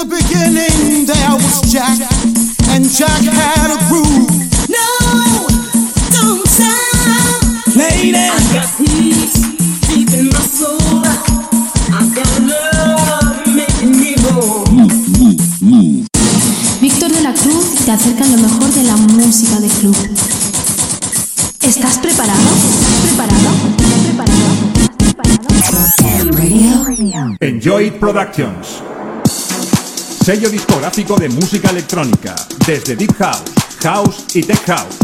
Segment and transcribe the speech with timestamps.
[0.00, 1.98] In the beginning there was Jack,
[2.72, 4.30] and Jack had a groove.
[4.70, 4.86] No,
[6.08, 7.42] don't stop.
[7.76, 9.34] Lady, I got peace
[9.88, 11.04] deep in my soul.
[11.04, 14.64] I got love making me whole.
[16.80, 19.96] Víctor de la Cruz te acerca lo mejor de la música de club.
[21.60, 22.48] ¿Estás preparado?
[23.02, 23.50] ¿Preparado?
[24.06, 24.48] ¿Preparado?
[24.96, 25.56] ¿Preparado?
[27.40, 28.82] Enjoy Productions.
[30.30, 33.50] Sello discográfico de música electrónica, desde Deep House,
[33.82, 34.94] House y Tech House.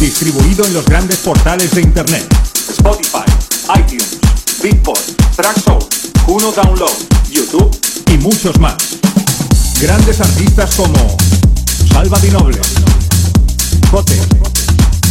[0.00, 2.26] Distribuido en los grandes portales de Internet.
[2.70, 3.30] Spotify,
[3.78, 4.16] iTunes,
[4.62, 4.98] Beatport,
[5.36, 6.90] Traxsource, Juno Download,
[7.30, 7.70] YouTube
[8.14, 8.76] y muchos más.
[9.78, 11.18] Grandes artistas como
[11.92, 12.58] Salva Di Noble,
[13.90, 14.18] Jote,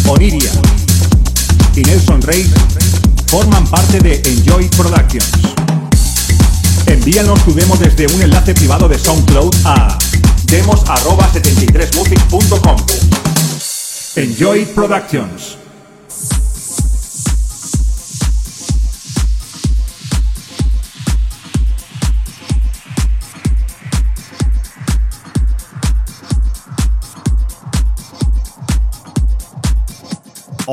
[0.07, 0.51] Oniria
[1.75, 2.51] y Nelson Rey
[3.27, 5.51] forman parte de Enjoy Productions.
[7.03, 9.97] Envíanos tu demo desde un enlace privado de SoundCloud a
[10.45, 12.75] demos@73music.com.
[14.17, 15.60] Enjoy Productions.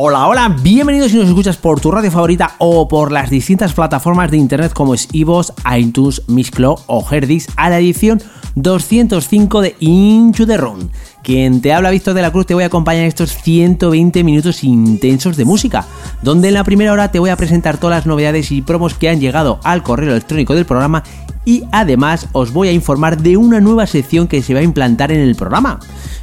[0.00, 4.30] Hola, hola, bienvenidos si nos escuchas por tu radio favorita o por las distintas plataformas
[4.30, 8.22] de internet como es iVoox, iTunes, Mixcloud o Herdix a la edición
[8.54, 10.88] 205 de Into the Room.
[11.28, 14.64] Quien te habla Víctor de la Cruz te voy a acompañar en estos 120 minutos
[14.64, 15.84] intensos de música,
[16.22, 19.10] donde en la primera hora te voy a presentar todas las novedades y promos que
[19.10, 21.02] han llegado al correo electrónico del programa
[21.44, 25.12] y además os voy a informar de una nueva sección que se va a implantar
[25.12, 25.80] en el programa.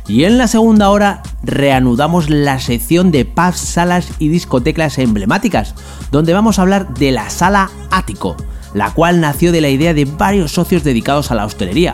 [0.07, 5.75] Y en la segunda hora reanudamos la sección de pubs, salas y discotecas emblemáticas,
[6.09, 8.35] donde vamos a hablar de la sala Ático,
[8.73, 11.93] la cual nació de la idea de varios socios dedicados a la hostelería.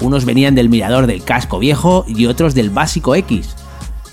[0.00, 3.56] Unos venían del mirador del casco viejo y otros del básico X,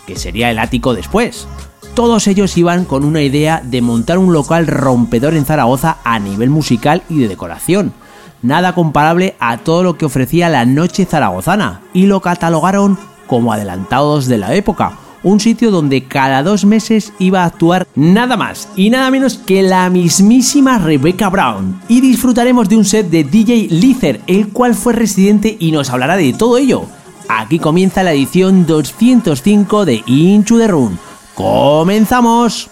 [0.07, 1.47] que sería el ático después.
[1.93, 6.49] Todos ellos iban con una idea de montar un local rompedor en Zaragoza a nivel
[6.49, 7.93] musical y de decoración.
[8.41, 12.97] Nada comparable a todo lo que ofrecía la noche zaragozana, y lo catalogaron
[13.27, 18.37] como adelantados de la época, un sitio donde cada dos meses iba a actuar nada
[18.37, 21.81] más y nada menos que la mismísima Rebecca Brown.
[21.89, 26.15] Y disfrutaremos de un set de DJ Lither, el cual fue residente y nos hablará
[26.15, 26.85] de todo ello.
[27.27, 30.97] Aquí comienza la edición 205 de Into the Room.
[31.33, 32.69] ¡Comenzamos!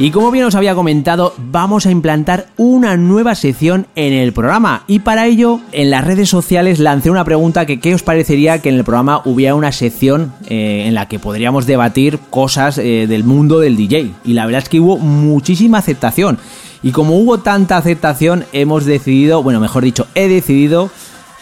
[0.00, 4.82] Y como bien os había comentado, vamos a implantar una nueva sección en el programa.
[4.86, 8.70] Y para ello, en las redes sociales lancé una pregunta que qué os parecería que
[8.70, 13.24] en el programa hubiera una sección eh, en la que podríamos debatir cosas eh, del
[13.24, 14.10] mundo del DJ.
[14.24, 16.38] Y la verdad es que hubo muchísima aceptación.
[16.82, 20.90] Y como hubo tanta aceptación, hemos decidido, bueno, mejor dicho, he decidido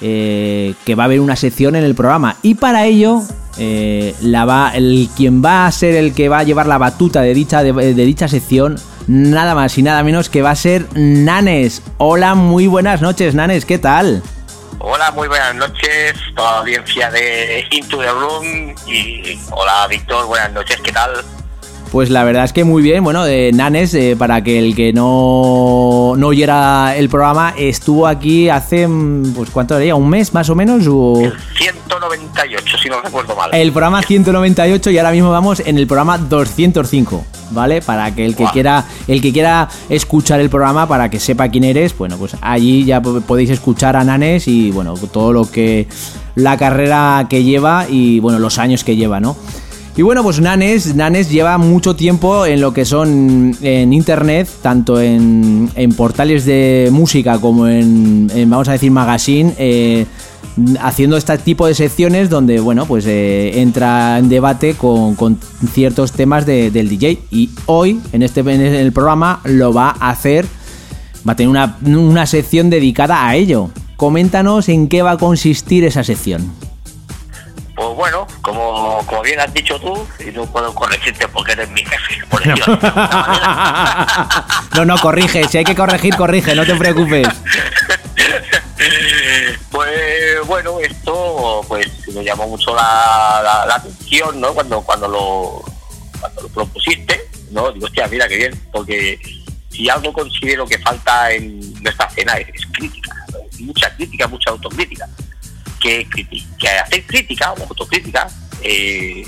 [0.01, 2.37] eh, que va a haber una sección en el programa.
[2.43, 3.23] Y para ello,
[3.59, 7.21] eh, la va, el, quien va a ser el que va a llevar la batuta
[7.23, 10.87] de dicha, de, de dicha sección, nada más y nada menos que va a ser
[10.95, 11.83] Nanes.
[11.99, 14.23] Hola, muy buenas noches, Nanes, ¿qué tal?
[14.81, 20.53] Hola, muy buenas noches, toda la audiencia de Into the Room y hola Víctor, buenas
[20.53, 21.11] noches, ¿qué tal?
[21.91, 24.93] Pues la verdad es que muy bien, bueno, de Nanes, eh, para que el que
[24.93, 29.95] no, no oyera el programa, estuvo aquí hace, mm, pues ¿cuánto diría?
[29.95, 30.87] ¿Un mes más o menos?
[30.87, 31.21] O...
[31.25, 33.51] El 198, si no recuerdo mal.
[33.55, 37.81] El programa 198 y ahora mismo vamos en el programa 205, ¿vale?
[37.81, 41.65] Para que el que quiera el que quiera escuchar el programa para que sepa quién
[41.65, 45.89] eres, bueno, pues allí ya po- podéis escuchar a Nanes y bueno, todo lo que
[46.35, 49.37] la carrera que lleva y bueno, los años que lleva, ¿no?
[49.99, 55.01] Y bueno, pues Nanes, Nanes lleva mucho tiempo en lo que son en internet, tanto
[55.01, 60.07] en, en portales de música como en, vamos a decir, magazine, eh,
[60.81, 65.37] haciendo este tipo de secciones donde, bueno, pues eh, entra en debate con, con
[65.75, 67.19] ciertos temas de- del DJ.
[67.33, 70.47] Y hoy, en este en el programa, lo va a hacer,
[71.29, 73.71] va a tener una, una sección dedicada a ello.
[73.97, 76.68] Coméntanos en qué va a consistir esa sección.
[77.79, 81.85] Pues bueno, como, como bien has dicho tú, y no puedo corregirte porque eres mi
[81.85, 82.67] jefe, por manera.
[84.75, 87.29] No, no, corrige, si hay que corregir, corrige, no te preocupes.
[89.71, 94.53] Pues bueno, esto pues me llamó mucho la, la- la atención, ¿no?
[94.55, 95.63] Cuando cuando lo
[96.21, 97.71] cuando lo propusiste, ¿no?
[97.73, 99.19] Digo, hostia, mira qué bien, porque
[99.71, 103.39] si algo considero que falta en nuestra escena es, es crítica, ¿no?
[103.67, 105.09] mucha crítica, mucha autocrítica.
[105.81, 106.09] Que,
[106.59, 108.29] que hacer crítica o autocrítica
[108.63, 109.25] eh,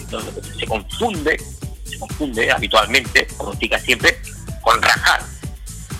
[0.59, 1.41] se confunde,
[1.85, 4.21] se confunde habitualmente, como diga siempre,
[4.61, 5.23] con rajar.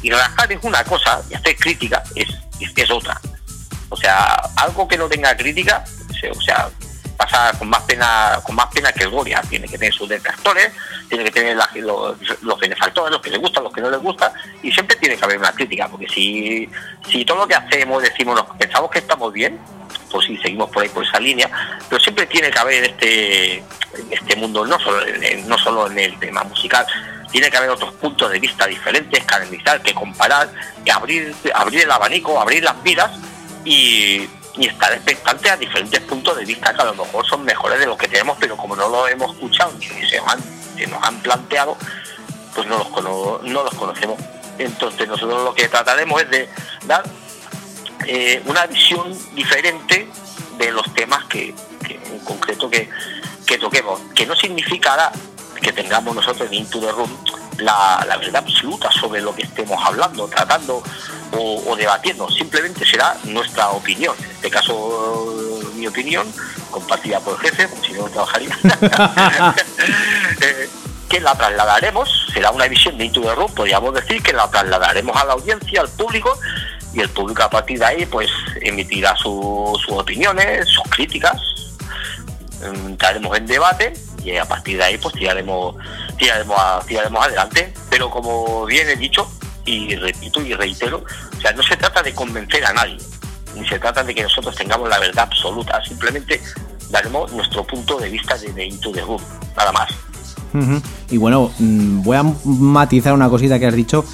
[0.03, 2.29] Y rajar es una cosa y hacer crítica es,
[2.77, 3.21] es, otra.
[3.89, 5.85] O sea, algo que no tenga crítica,
[6.33, 6.69] o sea,
[7.21, 9.43] pasa con más pena, con más pena que gloria.
[9.43, 10.73] Tiene que tener sus detractores,
[11.09, 14.33] tiene que tener los, los benefactores, los que les gustan, los que no les gustan,
[14.63, 16.69] y siempre tiene que haber una crítica, porque si,
[17.11, 19.59] si todo lo que hacemos decimos, pensamos que estamos bien,
[20.11, 21.51] pues sí, seguimos por ahí por esa línea,
[21.89, 23.63] pero siempre tiene que haber este,
[24.11, 26.87] este mundo, no solo en, no solo en el tema musical,
[27.31, 30.51] tiene que haber otros puntos de vista diferentes, que analizar, que comparar,
[30.85, 33.11] que abrir, abrir el abanico, abrir las miras
[33.65, 34.27] y,
[34.61, 37.87] y estar expectante a diferentes puntos de vista que a lo mejor son mejores de
[37.87, 40.21] los que tenemos, pero como no los hemos escuchado ni se,
[40.87, 41.77] nos han planteado,
[42.55, 44.19] pues no los, cono- no los conocemos.
[44.59, 46.49] Entonces nosotros lo que trataremos es de
[46.85, 47.03] dar
[48.07, 50.09] eh, una visión diferente
[50.59, 51.55] de los temas que,
[51.89, 52.91] en concreto que,
[53.47, 55.11] que toquemos, que no significará
[55.63, 57.11] que tengamos nosotros en Into the Room
[57.59, 60.83] la, la verdad absoluta sobre lo que estemos hablando, tratando
[61.37, 66.27] o, o debatiendo, simplemente será nuestra opinión, en este caso mi opinión,
[66.71, 68.51] compartida por el jefe, si no no trabajaría,
[70.43, 70.69] Eh,
[71.09, 75.17] que la trasladaremos, será una visión de Into the Room, podríamos decir que la trasladaremos
[75.17, 76.39] a la audiencia, al público,
[76.93, 78.31] y el público a partir de ahí pues
[78.63, 81.41] emitirá su- sus opiniones, sus críticas,
[82.61, 83.93] mm, entraremos en debate
[84.25, 85.75] y a partir de ahí pues tiraremos
[86.19, 87.73] tiraremos, a- tiraremos adelante.
[87.91, 89.29] Pero como bien he dicho
[89.65, 91.05] y repito y reitero
[91.37, 92.97] o sea no se trata de convencer a nadie
[93.57, 96.41] ni se trata de que nosotros tengamos la verdad absoluta simplemente
[96.91, 99.21] daremos nuestro punto de vista de, de Into the Room
[99.57, 99.91] nada más.
[101.11, 104.05] Y bueno, mm, voy a matizar una cosita que has dicho,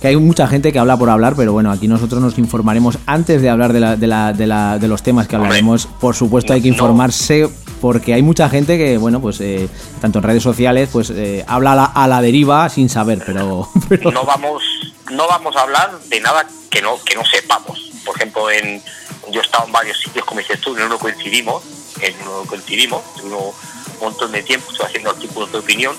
[0.00, 3.42] que hay mucha gente que habla por hablar, pero bueno, aquí nosotros nos informaremos antes
[3.42, 5.86] de hablar de, la- de, la- de la- de los temas que hablaremos.
[6.00, 7.48] Por supuesto hay que informarse
[7.80, 9.68] porque hay mucha gente que, bueno, pues eh,
[10.00, 13.68] tanto en redes sociales, pues eh, habla a la, a la deriva sin saber, pero...
[13.88, 14.62] pero- no vamos
[15.10, 17.90] no vamos a hablar de nada que no que no sepamos.
[18.04, 18.82] Por ejemplo en
[19.30, 21.62] yo he estado en varios sitios como dices tú en uno coincidimos
[22.00, 23.52] en uno coincidimos un
[24.00, 25.96] montón de tiempo estuve haciendo artículos de opinión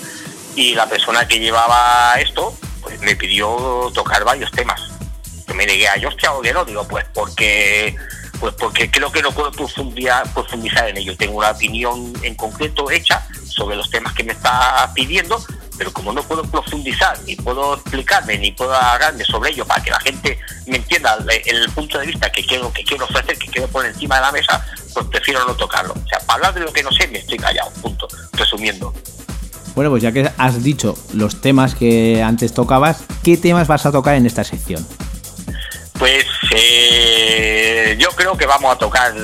[0.56, 4.82] y la persona que llevaba esto pues me pidió tocar varios temas.
[5.48, 7.96] Que me negué a yo o que no digo pues porque
[8.40, 11.16] pues porque creo que no puedo profundizar, profundizar en ello.
[11.16, 15.44] Tengo una opinión en concreto hecha sobre los temas que me está pidiendo
[15.82, 19.90] pero como no puedo profundizar ni puedo explicarme ni puedo hablarme sobre ello para que
[19.90, 23.48] la gente me entienda el, el punto de vista que quiero que quiero ofrecer que
[23.48, 26.60] quiero poner encima de la mesa pues prefiero no tocarlo o sea para hablar de
[26.60, 28.94] lo que no sé me estoy callado punto resumiendo
[29.74, 33.92] Bueno, pues ya que has dicho los temas que antes tocabas, ¿qué temas vas a
[33.92, 34.86] tocar en esta sección?
[35.98, 39.16] Pues eh, yo creo que vamos a tocar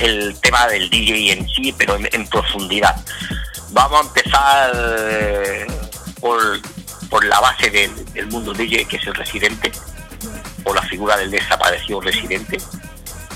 [0.00, 2.96] el tema del DJ en sí, pero en, en profundidad.
[3.72, 5.81] Vamos a empezar
[6.22, 6.40] por,
[7.10, 9.70] por la base del, del mundo DJ, que es el residente,
[10.64, 12.56] o la figura del desaparecido residente,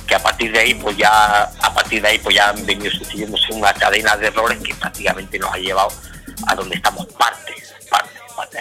[0.06, 2.90] que a partir de ahí pues ya a partir de ahí pues ya han venido
[2.92, 5.88] sucediéndose una cadena de errores que prácticamente nos ha llevado
[6.46, 7.54] a donde estamos parte,
[7.90, 8.58] parte, parte.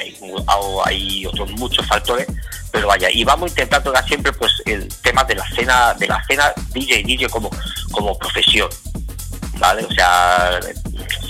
[0.86, 2.27] Hay, otros muchos factores,
[2.72, 6.08] pero vaya, y vamos a intentar tocar siempre pues el tema de la escena, de
[6.08, 7.51] la escena DJ DJ como,
[7.91, 8.70] como profesión.
[9.58, 9.86] ¿Vale?
[9.86, 10.60] O sea,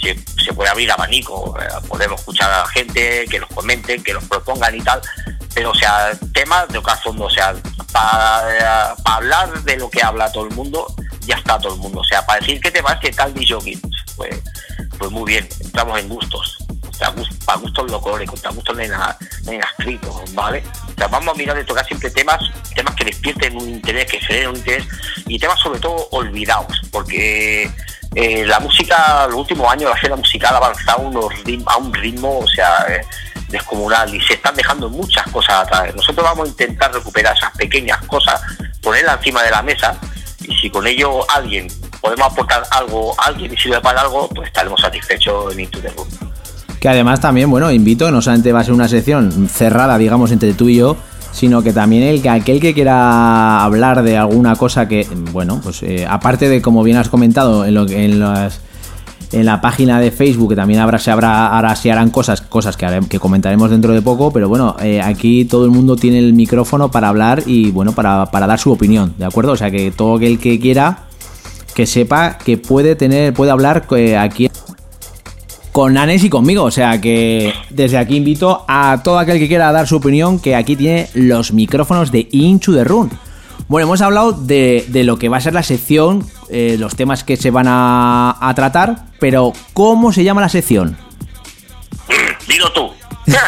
[0.02, 4.24] se, puede abrir abanico, eh, podemos escuchar a la gente, que nos comenten, que nos
[4.26, 5.02] propongan y tal,
[5.54, 7.56] pero o sea, temas de fondo, o sea,
[7.92, 12.02] para hablar de lo que habla todo el mundo, ya está todo el mundo.
[12.02, 13.58] O sea, para decir qué temas que tal DJ,
[14.16, 14.42] pues,
[14.98, 16.58] pues muy bien, entramos en gustos.
[17.46, 20.64] Para gustos los colores, para gustos en, escrito, ¿vale?
[20.94, 22.40] O sea, vamos a mirar de tocar siempre temas,
[22.74, 24.86] temas que despierten un interés, que generen un interés,
[25.28, 27.70] y temas sobre todo olvidados, porque
[28.16, 31.26] eh, la música, los últimos años, la escena musical ha avanzado unos
[31.66, 33.02] a un ritmo, o sea, eh,
[33.50, 35.94] descomunal, y se están dejando muchas cosas atrás.
[35.94, 38.42] Nosotros vamos a intentar recuperar esas pequeñas cosas,
[38.82, 39.96] ponerlas encima de la mesa,
[40.48, 41.68] y si con ello alguien
[42.02, 45.90] podemos aportar algo a alguien y sirve para algo, pues estaremos satisfechos en Into the
[45.90, 46.08] Room.
[46.80, 50.54] Que además también, bueno, invito, no solamente va a ser una sección cerrada, digamos, entre
[50.54, 50.98] tú y yo,
[51.36, 55.84] sino que también el que aquel que quiera hablar de alguna cosa que, bueno, pues
[55.84, 58.62] eh, aparte de como bien has comentado en, lo, en las
[59.34, 62.78] en la página de Facebook, que también habrá, se habrá, ahora se harán cosas, cosas
[62.78, 66.34] que, que comentaremos dentro de poco, pero bueno, eh, aquí todo el mundo tiene el
[66.34, 69.52] micrófono para hablar y bueno, para, para dar su opinión, ¿de acuerdo?
[69.52, 71.00] O sea que todo aquel que quiera
[71.74, 74.50] que sepa que puede tener, puede hablar eh, aquí
[75.76, 76.64] con Nanes y conmigo.
[76.64, 80.56] O sea que desde aquí invito a todo aquel que quiera dar su opinión que
[80.56, 83.12] aquí tiene los micrófonos de Into the Run.
[83.68, 87.36] Bueno, hemos hablado de, lo que va a ser la sección, eh, los temas que
[87.36, 90.98] se van a, tratar, pero ¿cómo se llama la sección?
[92.48, 92.94] Dilo tú.
[93.26, 93.42] la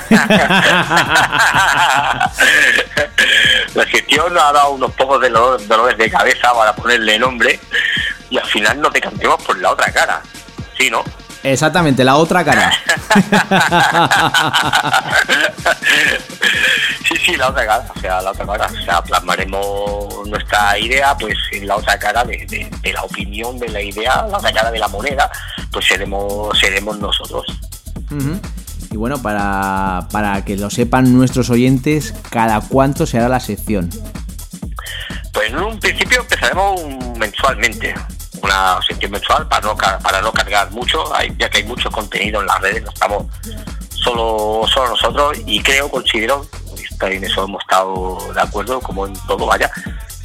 [3.89, 7.57] sección ha dado unos pocos de dolores de cabeza para ponerle nombre
[8.29, 10.21] y al final no te cantemos por la otra cara.
[10.77, 11.05] ¿Sí, no?
[11.43, 12.71] Exactamente, la otra cara.
[17.07, 21.15] sí, sí, la otra cara, o sea, la otra cara, o sea, plasmaremos nuestra idea,
[21.17, 24.79] pues en la otra cara de, la opinión, de la idea, la otra cara de
[24.79, 25.31] la moneda,
[25.71, 27.45] pues seremos, seremos nosotros.
[28.91, 33.89] Y bueno, para, para que lo sepan nuestros oyentes, ¿cada cuánto será la sección?
[35.33, 36.81] Pues en un principio empezaremos
[37.17, 37.93] mensualmente,
[38.41, 41.03] una sección mensual para no, para no cargar mucho,
[41.37, 43.25] ya que hay mucho contenido en las redes, no estamos
[43.91, 46.45] solo, solo nosotros y creo, considero,
[47.01, 49.71] en eso hemos estado de acuerdo, como en todo vaya,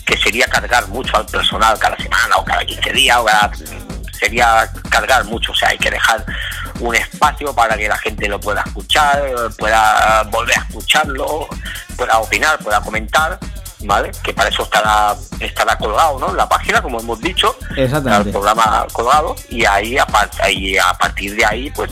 [0.07, 3.26] que sería cargar mucho al personal cada semana o cada 15 días o
[4.12, 6.25] sería cargar mucho, o sea, hay que dejar
[6.81, 9.23] un espacio para que la gente lo pueda escuchar,
[9.59, 11.49] pueda volver a escucharlo,
[11.97, 13.38] pueda opinar, pueda comentar
[13.84, 14.10] ¿vale?
[14.22, 16.34] Que para eso estará, estará colgado, ¿no?
[16.34, 17.90] La página, como hemos dicho, el
[18.30, 20.06] programa colgado y ahí a,
[20.40, 21.90] ahí, a partir de ahí, pues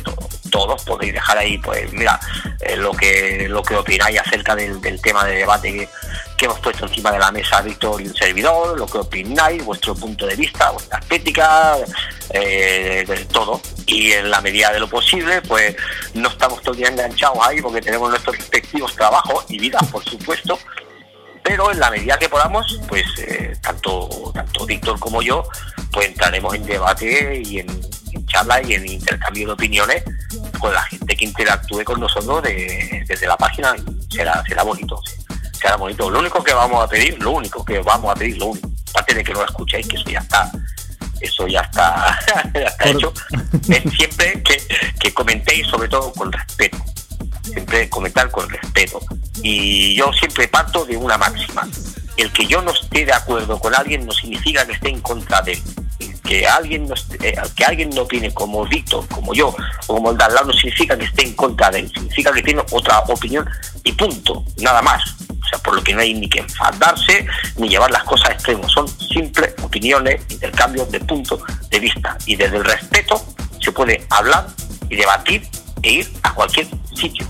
[0.50, 2.18] todos podéis dejar ahí, pues mira,
[2.60, 5.88] eh, lo que lo que opináis acerca del, tema de debate
[6.36, 9.94] que, hemos puesto encima de la mesa Víctor y un servidor, lo que opináis, vuestro
[9.94, 11.76] punto de vista, vuestra estética,
[12.30, 13.60] eh, de todo.
[13.86, 15.76] Y en la medida de lo posible, pues
[16.14, 20.58] no estamos día enganchados ahí porque tenemos nuestros respectivos trabajos y vidas, por supuesto
[21.50, 25.42] pero en la medida que podamos, pues eh, tanto, tanto Víctor como yo,
[25.90, 27.90] pues entraremos en debate y en,
[28.26, 30.04] charla y en intercambio de opiniones
[30.60, 33.74] con la gente que interactúe con nosotros desde la página.
[33.76, 35.02] Y será, será bonito,
[35.60, 36.08] será bonito.
[36.08, 39.14] Lo único que vamos a pedir, lo único que vamos a pedir, lo único, aparte
[39.14, 40.52] de que no lo escuchéis, que eso ya está,
[41.20, 42.16] eso ya está,
[42.54, 43.12] ya está hecho,
[43.68, 44.62] es siempre que,
[45.00, 46.78] que comentéis sobre todo con respeto
[47.52, 49.00] siempre comentar con respeto.
[49.42, 51.68] Y yo siempre parto de una máxima.
[52.16, 55.40] El que yo no esté de acuerdo con alguien no significa que esté en contra
[55.42, 55.62] de él.
[56.22, 59.48] que alguien no eh, que alguien no opine como Víctor, como yo,
[59.86, 62.62] o como el de no significa que esté en contra de él, significa que tiene
[62.70, 63.48] otra opinión
[63.82, 65.02] y punto, nada más.
[65.28, 67.26] O sea, por lo que no hay ni que enfadarse
[67.56, 68.70] ni llevar las cosas a extremos.
[68.70, 71.40] Son simples opiniones, intercambios de puntos
[71.70, 72.16] de vista.
[72.26, 73.20] Y desde el respeto
[73.60, 74.46] se puede hablar
[74.88, 75.48] y debatir
[75.82, 77.26] e ir a cualquier sitio.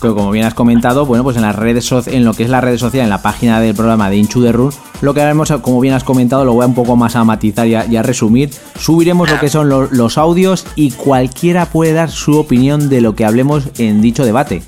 [0.00, 2.60] Pero como bien has comentado, bueno, pues en las redes en lo que es la
[2.60, 5.80] red social, en la página del programa de Inchu de Run, lo que haremos, como
[5.80, 8.50] bien has comentado, lo voy a un poco más a matizar y a, resumir.
[8.78, 13.24] Subiremos lo que son los audios y cualquiera puede dar su opinión de lo que
[13.24, 14.62] hablemos en dicho debate.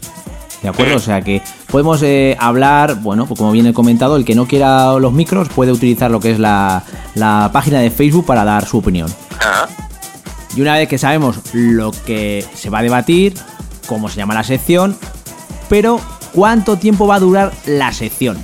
[0.63, 0.97] ¿De acuerdo?
[0.97, 4.47] O sea que podemos eh, hablar, bueno, pues como bien he comentado, el que no
[4.47, 6.83] quiera los micros puede utilizar lo que es la,
[7.53, 9.09] página de Facebook para dar su opinión.
[10.57, 13.35] Y una vez que sabemos lo que se va a debatir,
[13.91, 14.97] cómo se llama la sección,
[15.69, 16.01] pero
[16.33, 18.41] ¿cuánto tiempo va a durar la sección?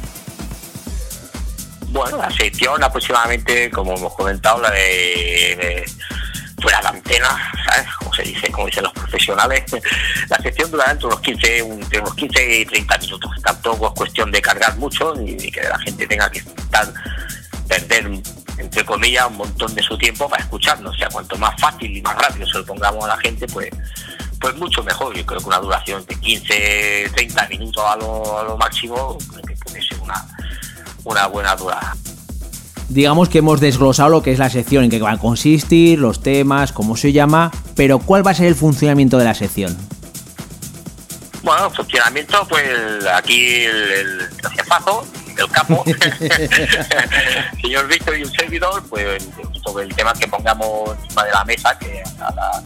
[1.91, 5.88] Bueno, la sección aproximadamente, como hemos comentado, la de,
[6.61, 7.29] fuera de antena,
[7.65, 7.87] ¿sabes?
[7.97, 9.62] Como se dice, como dicen los profesionales,
[10.29, 13.31] la sección durará entre unos 15, entre unos 15 y 30 minutos.
[13.45, 16.93] Tampoco es cuestión de cargar mucho ni, que la gente tenga que estar
[17.69, 18.11] perder
[18.59, 20.93] entre comillas un montón de su tiempo para escucharnos.
[20.93, 23.71] O sea, cuanto más fácil y más rápido se lo pongamos a la gente, pues
[24.40, 25.16] pues mucho mejor.
[25.16, 29.83] Yo creo que una duración de 15, 30 minutos a lo, máximo, creo que puede
[29.83, 30.26] ser una,
[31.05, 31.97] una buena durada.
[32.88, 36.23] digamos que hemos desglosado lo que es la sección, en qué va a consistir, los
[36.23, 39.76] temas, cómo se llama, pero ¿cuál va a ser el funcionamiento de la sección?
[41.43, 45.07] Bueno, funcionamiento, pues aquí el, el, el jefazo,
[45.38, 45.85] el capo,
[47.62, 49.28] señor Víctor y un servidor, pues
[49.64, 52.62] sobre el tema que pongamos encima de la mesa, que la,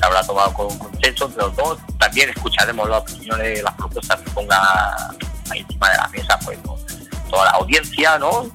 [0.00, 1.78] se habrá tomado con consenso entre los dos.
[1.98, 5.10] También escucharemos las opiniones, las propuestas que ponga
[5.50, 6.58] ahí encima de la mesa, pues
[7.28, 8.50] toda la audiencia, ¿no?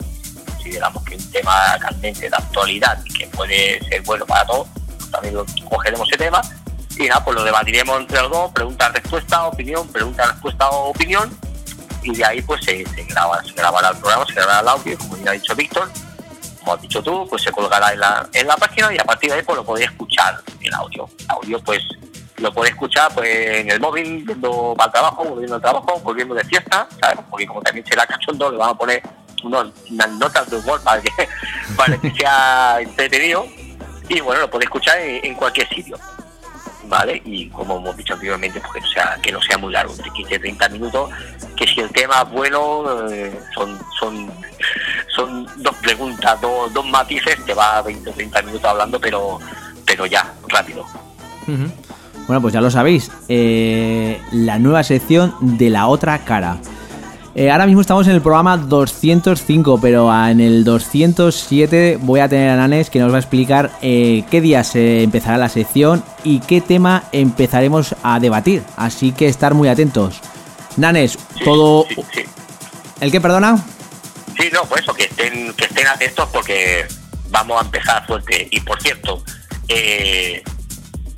[0.46, 5.12] Consideramos que un tema candente de actualidad y que puede ser bueno para todos, pues
[5.12, 6.42] también lo, cogeremos ese tema
[6.98, 11.38] y nada, pues lo debatiremos entre los dos, pregunta, respuesta, opinión, pregunta, respuesta opinión,
[12.04, 14.98] y de ahí pues se, se, graba, se grabará el programa, se grabará el audio,
[14.98, 15.90] como ya ha dicho Víctor,
[16.66, 19.30] como has dicho tú, pues se colgará en la, en la página y a partir
[19.30, 21.08] de ahí pues lo podéis escuchar en audio.
[21.20, 21.84] El audio pues
[22.38, 26.34] lo podéis escuchar pues en el móvil, yendo para el trabajo, volviendo al trabajo, volviendo
[26.34, 27.20] de fiesta, ¿sabes?
[27.30, 29.04] Porque como también será cachondo, le vamos a poner
[29.44, 31.12] unas notas de humor para que,
[31.78, 33.46] para que sea entretenido.
[34.10, 35.98] Y bueno, lo podéis escuchar en cualquier sitio.
[36.88, 37.22] ¿Vale?
[37.26, 40.12] Y como hemos dicho anteriormente, pues que no sea, que no sea muy largo, entre
[40.12, 41.10] 15 y 30 minutos,
[41.56, 44.32] que si el tema es bueno, eh, son, son,
[45.16, 49.40] son dos preguntas, dos, dos matices, te va 20 o 30 minutos hablando, pero,
[49.86, 50.86] pero ya, rápido.
[52.28, 56.58] Bueno, pues ya lo sabéis, eh, la nueva sección de la otra cara.
[57.38, 62.50] Eh, ahora mismo estamos en el programa 205, pero en el 207 voy a tener
[62.50, 66.40] a Nanes que nos va a explicar eh, qué día se empezará la sección y
[66.40, 68.64] qué tema empezaremos a debatir.
[68.78, 70.22] Así que estar muy atentos.
[70.78, 71.86] Nanes, Sí, todo...
[71.90, 72.22] sí, sí.
[73.02, 73.58] ¿El qué, perdona?
[74.40, 76.86] Sí, no, pues eso, que estén, que estén atentos porque
[77.32, 78.48] vamos a empezar fuerte.
[78.50, 79.22] Y por cierto,
[79.68, 80.42] eh,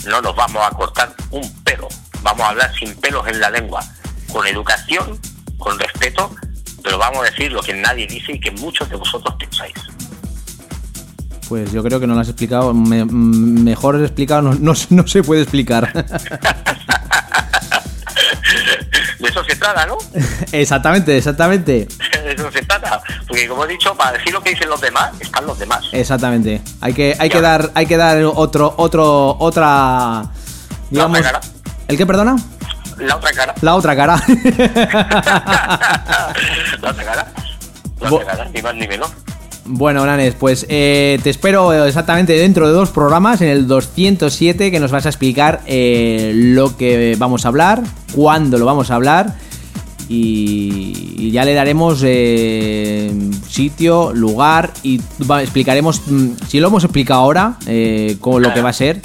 [0.07, 1.87] no nos vamos a cortar un pelo.
[2.23, 3.83] Vamos a hablar sin pelos en la lengua.
[4.31, 5.19] Con educación,
[5.57, 6.31] con respeto,
[6.83, 9.73] pero vamos a decir lo que nadie dice y que muchos de vosotros pensáis.
[11.49, 12.73] Pues yo creo que no lo has explicado.
[12.73, 15.91] Me- mejor explicado no, no, no se puede explicar.
[19.19, 19.97] De eso se trata, ¿no?
[20.51, 21.87] exactamente, exactamente.
[22.23, 23.01] De eso se trata.
[23.27, 25.85] Porque como he dicho, para decir lo que dicen los demás, están los demás.
[25.91, 26.61] Exactamente.
[26.81, 30.23] Hay que, hay que dar, hay que dar otro, otro, otra.
[30.89, 31.19] Digamos.
[31.87, 32.35] ¿El qué, perdona?
[32.99, 33.53] La otra cara.
[33.61, 34.15] La otra cara.
[36.81, 37.27] la otra cara.
[37.99, 39.09] La otra cara, ni más ni menos.
[39.65, 44.79] bueno, Nanes, pues eh, te espero exactamente dentro de dos programas, en el 207, que
[44.79, 47.83] nos vas a explicar eh, lo que vamos a hablar,
[48.13, 49.35] cuándo lo vamos a hablar.
[50.09, 53.11] Y, y ya le daremos eh,
[53.49, 55.01] sitio, lugar y
[55.41, 59.01] explicaremos, mm, si lo hemos explicado ahora, eh, con lo que va a ser.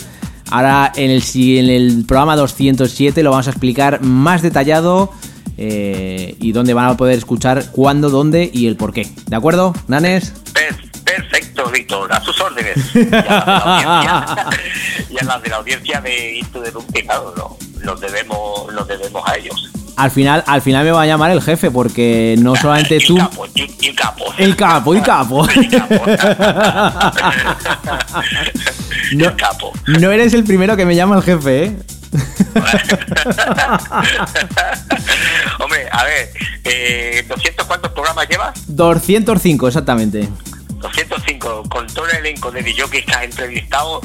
[0.53, 5.11] Ahora en el, en el programa 207 lo vamos a explicar más detallado
[5.57, 9.11] eh, y dónde van a poder escuchar cuándo, dónde y el por qué.
[9.29, 10.35] ¿De acuerdo, Nanes?
[10.53, 12.77] Per- perfecto, Víctor, a sus órdenes.
[12.95, 17.57] Y a las de la audiencia, de la audiencia de Into Room, que claro, no,
[17.83, 19.71] nos, debemos, nos debemos a ellos.
[19.97, 23.17] Al final, al final me va a llamar el jefe porque no solamente el tú...
[23.17, 23.53] Capo, el,
[23.83, 24.25] el capo.
[24.39, 25.49] El capo, el capo.
[25.51, 25.95] El capo.
[29.13, 29.27] No.
[29.27, 29.73] El capo.
[29.87, 31.77] No eres el primero que me llama el jefe, ¿eh?
[35.59, 36.31] Hombre, a ver,
[36.65, 38.53] eh, ¿200 cuántos programas llevas?
[38.69, 40.29] 205, exactamente.
[40.83, 44.01] 205, con todo el elenco de que has entrevistado,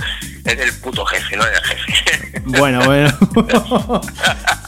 [0.48, 2.42] es el puto jefe, no el jefe.
[2.60, 3.10] Bueno, bueno.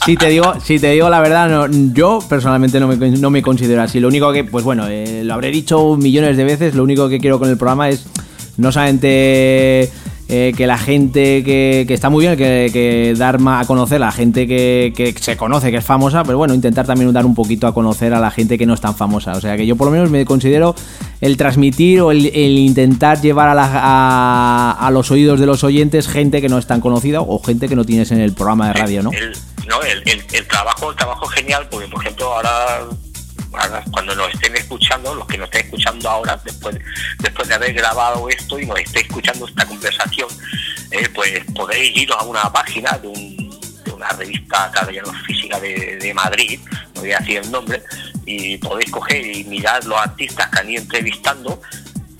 [0.05, 3.41] si te digo, si te digo la verdad, no, yo personalmente no me, no me
[3.41, 4.01] considero así.
[4.01, 6.75] Lo único que, pues bueno, eh, lo habré dicho millones de veces.
[6.75, 8.05] Lo único que quiero con el programa es
[8.57, 9.89] no solamente
[10.29, 14.05] eh, que la gente que, que está muy bien, que, que dar a conocer a
[14.05, 17.33] la gente que, que se conoce, que es famosa, pero bueno, intentar también dar un
[17.33, 19.31] poquito a conocer a la gente que no es tan famosa.
[19.33, 20.75] O sea que yo por lo menos me considero
[21.19, 25.63] el transmitir o el, el intentar llevar a, la- a- a los oídos de los
[25.63, 28.67] oyentes gente que no es tan conocida o gente que no tienes en el programa
[28.67, 29.11] de radio, ¿no?
[29.11, 29.31] El,
[29.67, 32.51] no, el, el, el trabajo, el trabajo es genial, porque por ejemplo ahora
[33.91, 36.77] cuando nos estén escuchando, los que nos estén escuchando ahora, después,
[37.19, 40.29] después de haber grabado esto y nos estéis escuchando esta conversación,
[40.91, 46.13] eh, pues podéis iros a una página de, un, de una revista castellano física de
[46.13, 46.59] Madrid,
[46.95, 47.81] no voy a decir el nombre,
[48.25, 51.61] y podéis coger y mirar los artistas que han ido entrevistando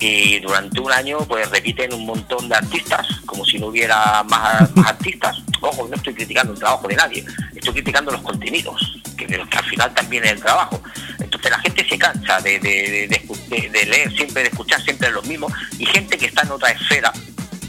[0.00, 4.70] y durante un año pues repiten un montón de artistas como si no hubiera más,
[4.86, 9.36] artistas ojo no estoy criticando el trabajo de nadie estoy criticando los contenidos que, que
[9.58, 10.82] al final también es el trabajo
[11.18, 15.52] entonces la gente se cansa de, de- de leer siempre de escuchar siempre los mismos
[15.78, 17.12] y gente que está en otra esfera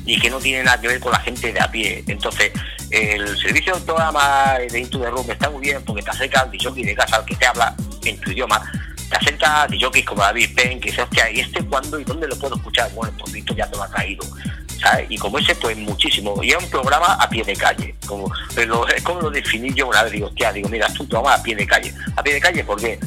[0.06, 2.04] y que no tiene nada que ver con la gente de a pie.
[2.08, 2.52] Entonces,
[2.90, 6.50] el servicio del programa de Into the Room está muy bien porque te acerca al
[6.52, 8.60] DJ de casa al que te habla en tu idioma,
[9.12, 12.28] te acerca de jockeys como David Penn, que dice, hostia, ¿y este cuándo y dónde
[12.28, 12.90] lo puedo escuchar?
[12.94, 14.24] Bueno, pues Víctor ya te lo ha caído.
[14.82, 15.06] ¿sabes?
[15.10, 16.42] Y como ese, pues muchísimo.
[16.42, 17.96] Y es un programa a pie de calle.
[18.08, 20.14] Como, es como lo definí yo una vez.
[20.14, 21.94] Digo, hostia, digo, mira, es un programa a pie de calle.
[22.16, 22.98] ¿A pie de calle por qué?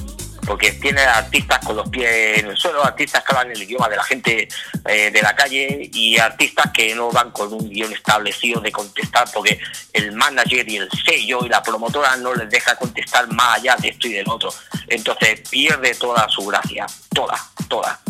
[0.46, 3.96] Porque tiene artistas con los pies en el suelo, artistas que hablan el idioma de
[3.96, 4.48] la gente
[4.87, 9.28] eh, de la calle y artistas que no van con un guion establecido de contestar
[9.33, 9.59] porque
[9.92, 13.88] el manager y el sello y la promotora no les deja contestar más allá de
[13.88, 14.52] esto y del otro.
[14.88, 18.00] Entonces pierde toda su gracia, toda, toda.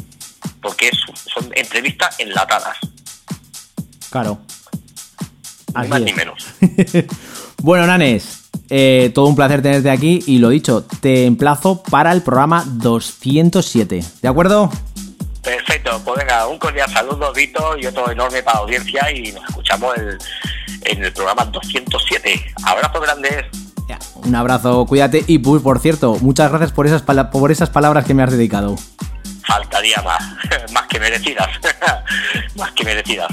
[0.60, 0.98] Porque es,
[1.32, 2.78] son entrevistas enlatadas.
[4.10, 4.40] Claro.
[5.74, 6.04] Ni Así más es.
[6.04, 6.46] ni menos.
[7.62, 12.22] Bueno, Nanes, eh, todo un placer tenerte aquí y lo dicho, te emplazo para el
[12.22, 14.02] programa 207.
[14.22, 14.70] ¿De acuerdo?
[15.42, 19.44] Perfecto, pues venga, un cordial saludo, Víctor, y otro enorme para la audiencia y nos
[19.48, 20.18] escuchamos el-
[20.86, 22.42] en el programa 207.
[22.64, 23.44] Abrazos grandes.
[23.88, 28.06] Ya, Un abrazo, cuídate y pues por cierto, muchas gracias por esas, por esas palabras
[28.06, 28.76] que me has dedicado.
[29.46, 30.22] Faltaría más,
[30.72, 31.48] más que merecidas,
[32.56, 33.28] más que merecidas.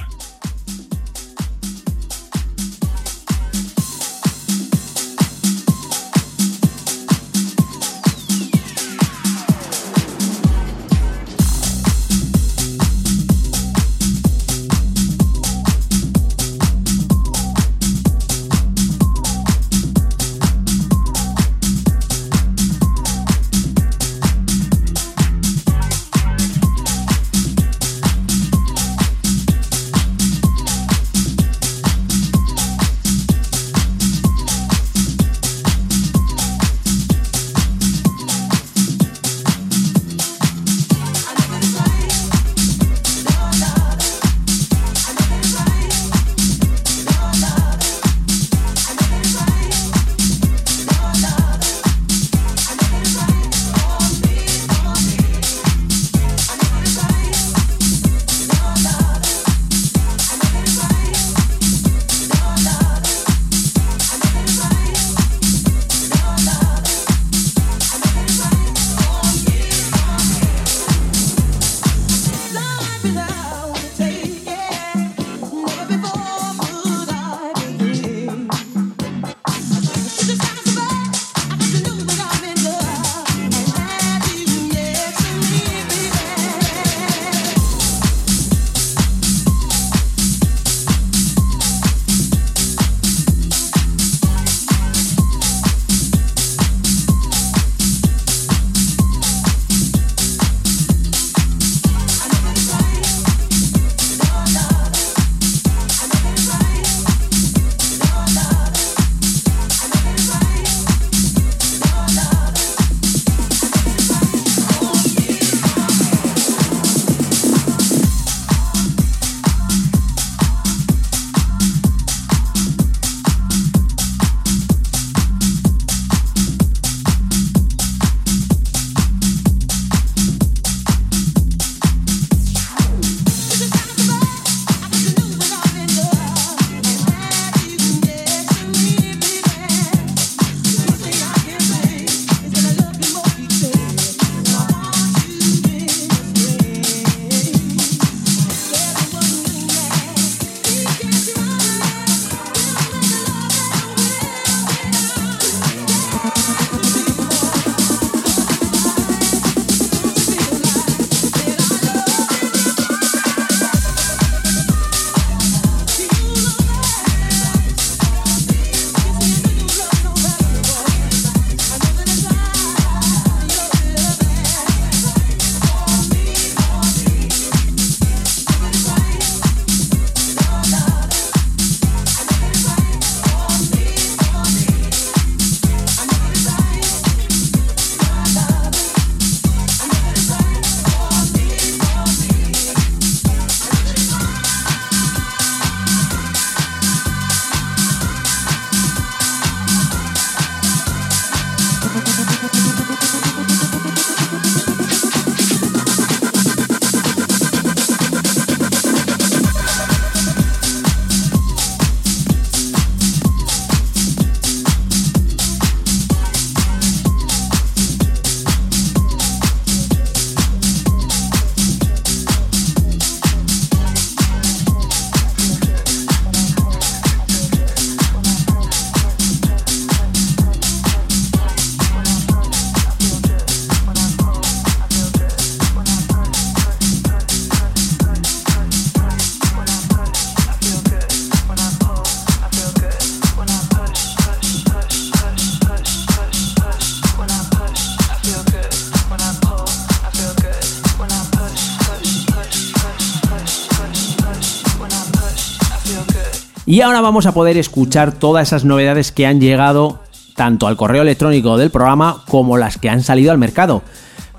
[256.71, 259.99] Y ahora vamos a poder escuchar todas esas novedades que han llegado
[260.37, 263.81] tanto al correo electrónico del programa como las que han salido al mercado.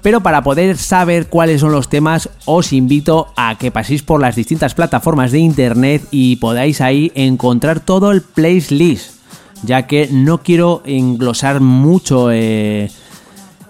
[0.00, 4.34] Pero para poder saber cuáles son los temas, os invito a que paséis por las
[4.34, 9.10] distintas plataformas de internet y podáis ahí encontrar todo el playlist,
[9.62, 12.90] ya que no quiero englosar mucho eh,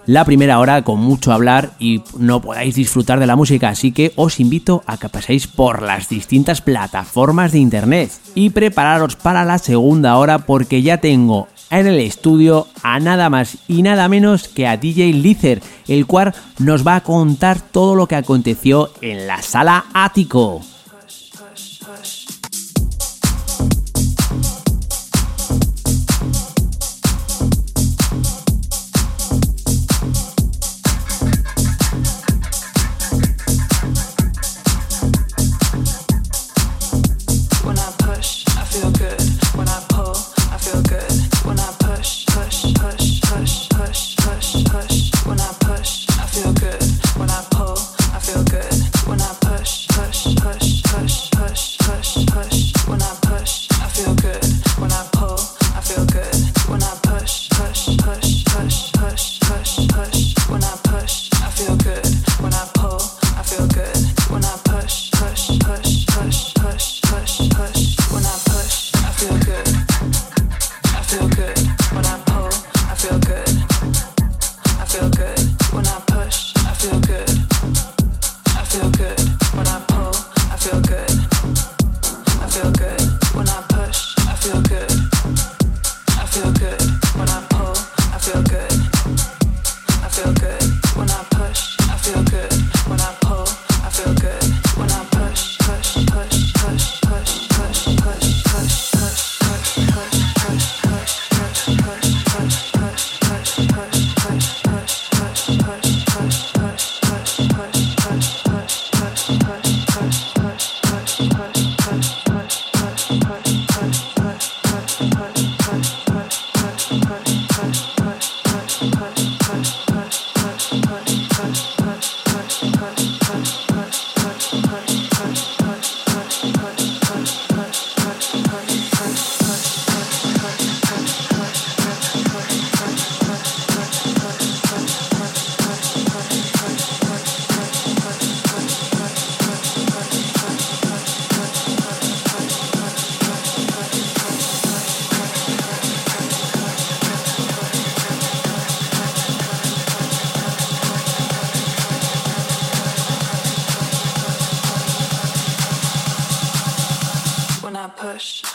[0.05, 4.11] la primera hora con mucho hablar y no podáis disfrutar de la música, así que
[4.15, 9.57] os invito a que paséis por las distintas plataformas de internet y prepararos para la
[9.57, 14.67] segunda hora porque ya tengo en el estudio a nada más y nada menos que
[14.67, 19.41] a DJ Lizer, el cual nos va a contar todo lo que aconteció en la
[19.41, 20.61] sala ático.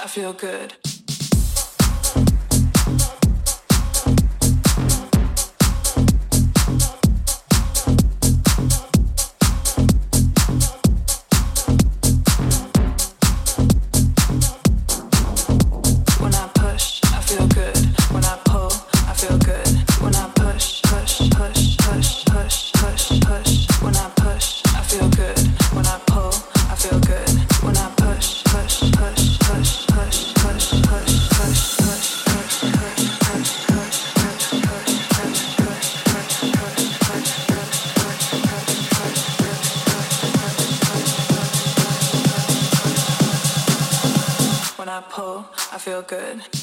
[0.09, 0.88] feel good.
[46.09, 46.58] good.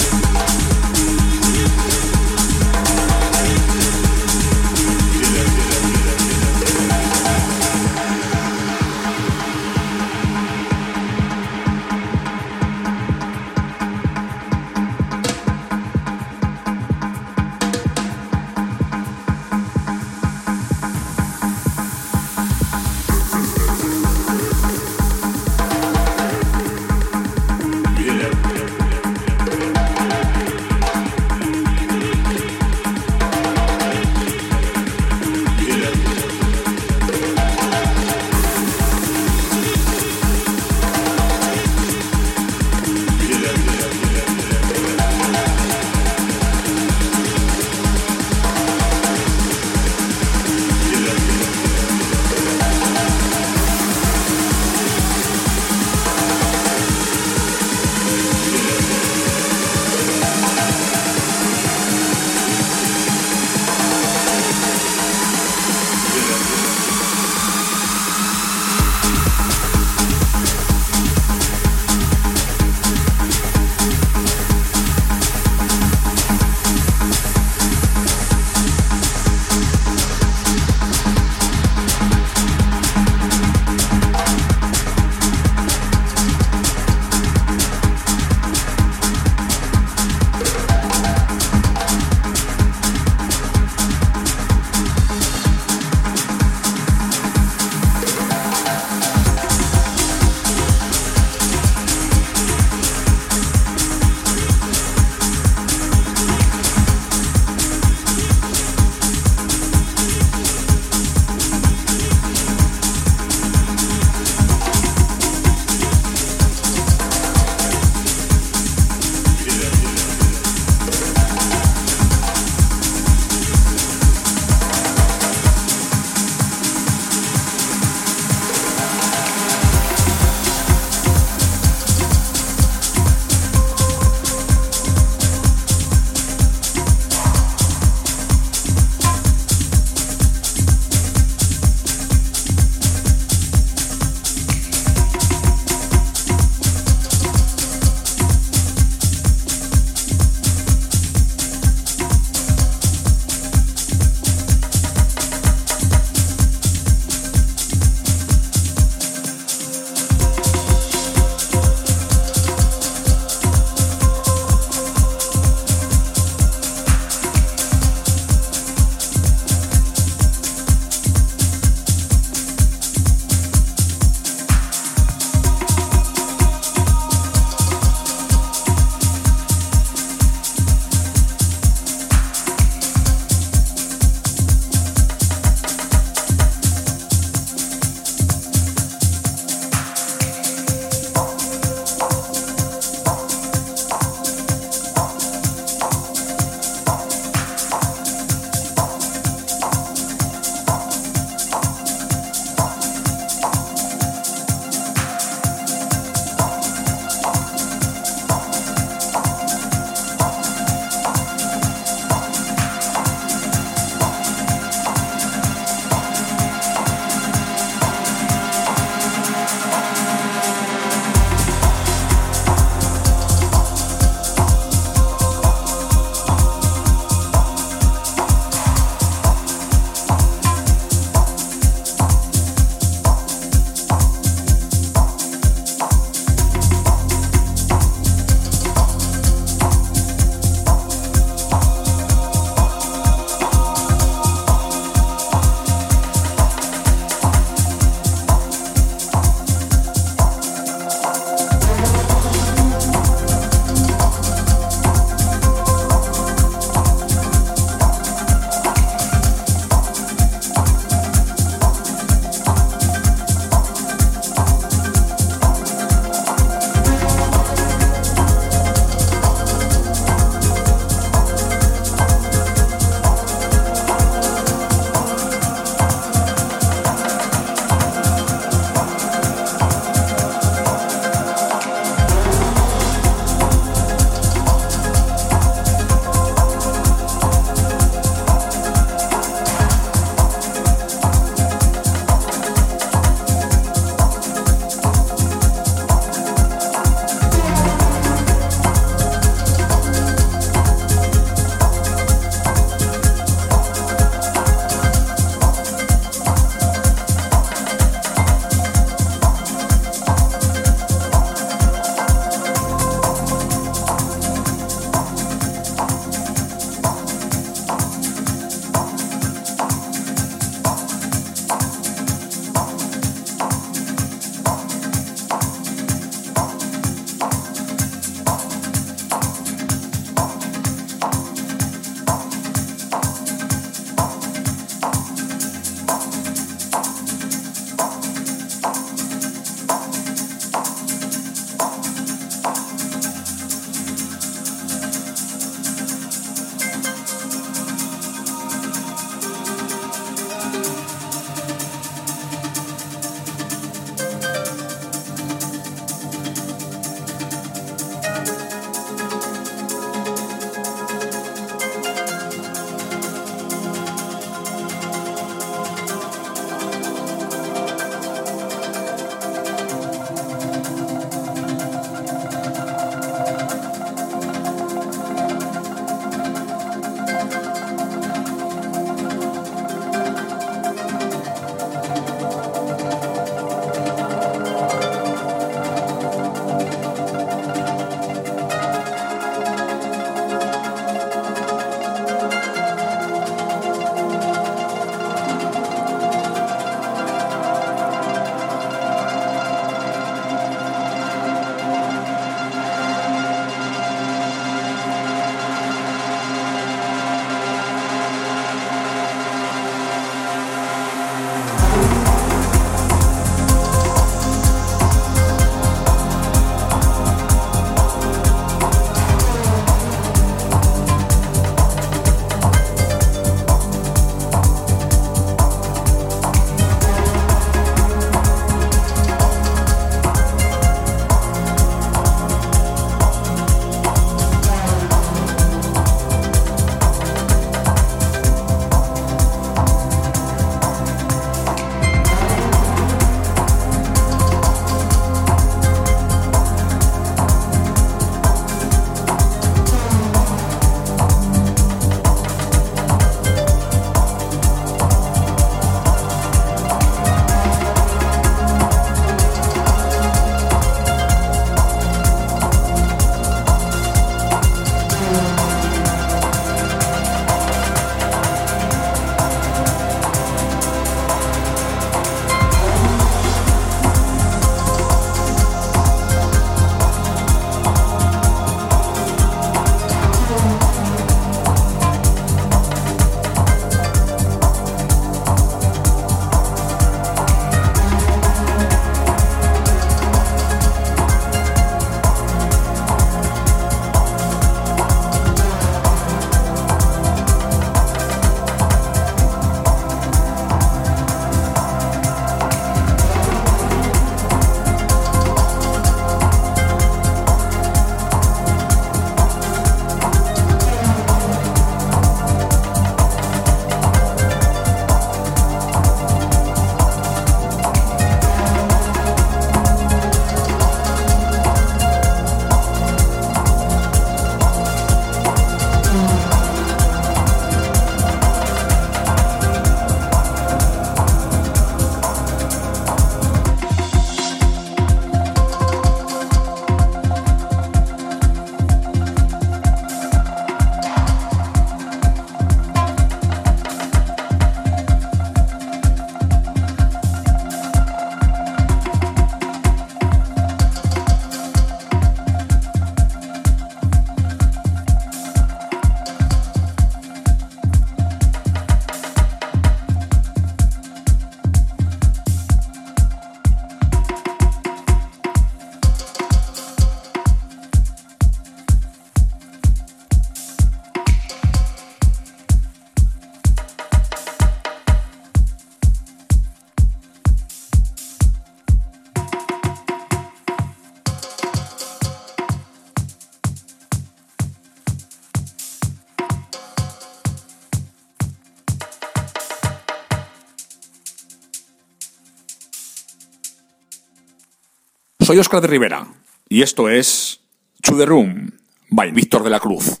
[595.26, 596.06] Soy Oscar de Rivera
[596.48, 597.40] y esto es
[597.82, 598.52] To The Room
[598.90, 600.00] by Víctor de la Cruz.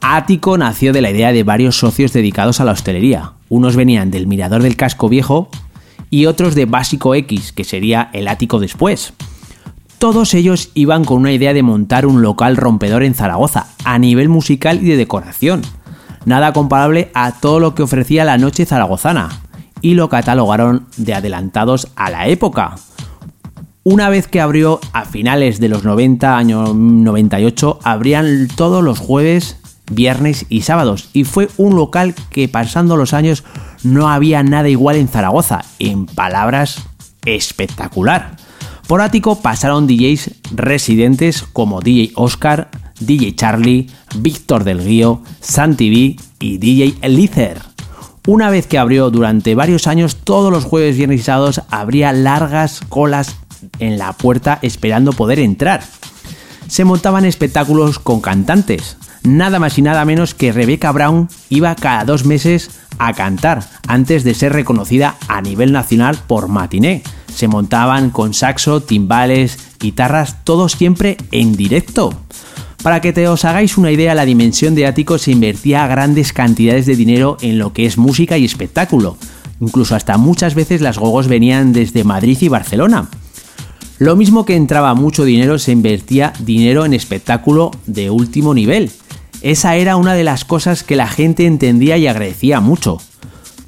[0.00, 3.34] Ático nació de la idea de varios socios dedicados a la hostelería.
[3.48, 5.48] Unos venían del Mirador del Casco Viejo
[6.10, 9.14] y otros de Básico X, que sería el ático después.
[9.98, 14.28] Todos ellos iban con una idea de montar un local rompedor en Zaragoza, a nivel
[14.28, 15.62] musical y de decoración.
[16.24, 19.28] Nada comparable a todo lo que ofrecía la noche zaragozana,
[19.82, 22.76] y lo catalogaron de adelantados a la época.
[23.82, 29.59] Una vez que abrió a finales de los 90, año 98, abrían todos los jueves
[29.90, 33.44] viernes y sábados, y fue un local que pasando los años
[33.82, 36.82] no había nada igual en Zaragoza, en palabras
[37.24, 38.36] espectacular.
[38.86, 46.16] Por Ático pasaron DJs residentes como DJ Oscar, DJ Charlie, Víctor del Guío, Santi B
[46.40, 47.60] y DJ Elither.
[48.26, 52.80] Una vez que abrió durante varios años, todos los jueves, viernes y sábados habría largas
[52.88, 53.36] colas
[53.78, 55.82] en la puerta esperando poder entrar.
[56.66, 62.04] Se montaban espectáculos con cantantes, nada más y nada menos que Rebecca Brown iba cada
[62.04, 67.02] dos meses a cantar antes de ser reconocida a nivel nacional por Matiné.
[67.34, 72.12] Se montaban con saxo, timbales, guitarras, todo siempre en directo.
[72.82, 76.86] Para que te os hagáis una idea, la dimensión de Ático se invertía grandes cantidades
[76.86, 79.16] de dinero en lo que es música y espectáculo.
[79.60, 83.08] Incluso hasta muchas veces las gogos venían desde Madrid y Barcelona.
[83.98, 88.90] Lo mismo que entraba mucho dinero, se invertía dinero en espectáculo de último nivel.
[89.42, 92.98] Esa era una de las cosas que la gente entendía y agradecía mucho.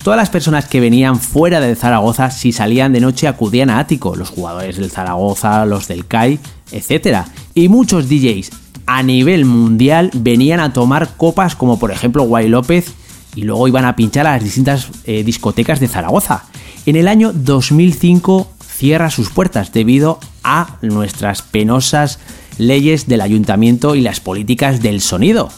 [0.03, 4.17] Todas las personas que venían fuera de Zaragoza, si salían de noche, acudían a Ático,
[4.17, 6.41] los jugadores del Zaragoza, los del CAI,
[6.73, 7.25] etc.
[7.55, 8.51] Y muchos DJs
[8.87, 12.93] a nivel mundial venían a tomar copas como por ejemplo Guay López
[13.35, 16.45] y luego iban a pinchar a las distintas eh, discotecas de Zaragoza.
[16.85, 22.19] En el año 2005 cierra sus puertas debido a nuestras penosas
[22.59, 25.51] leyes del ayuntamiento y las políticas del sonido.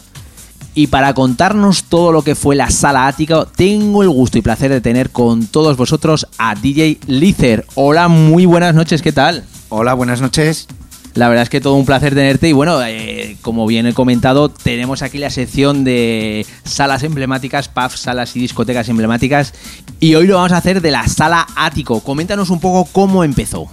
[0.77, 4.73] Y para contarnos todo lo que fue la sala ática, tengo el gusto y placer
[4.73, 7.65] de tener con todos vosotros a DJ Lizer.
[7.77, 9.45] Hola, muy buenas noches, ¿qué tal?
[9.69, 10.67] Hola, buenas noches.
[11.15, 14.49] La verdad es que todo un placer tenerte y bueno, eh, como bien he comentado,
[14.49, 19.55] tenemos aquí la sección de salas emblemáticas, pubs, salas y discotecas emblemáticas
[20.01, 22.01] y hoy lo vamos a hacer de la sala Ático.
[22.01, 23.69] Coméntanos un poco cómo empezó.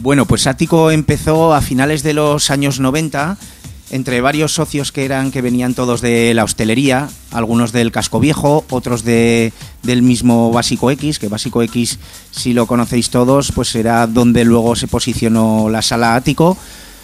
[0.00, 3.36] Bueno, pues Ático empezó a finales de los años 90
[3.94, 8.64] entre varios socios que eran que venían todos de la hostelería, algunos del casco viejo,
[8.70, 9.52] otros de,
[9.84, 12.00] del mismo Básico X, que Básico X,
[12.32, 16.58] si lo conocéis todos, pues era donde luego se posicionó la sala ático.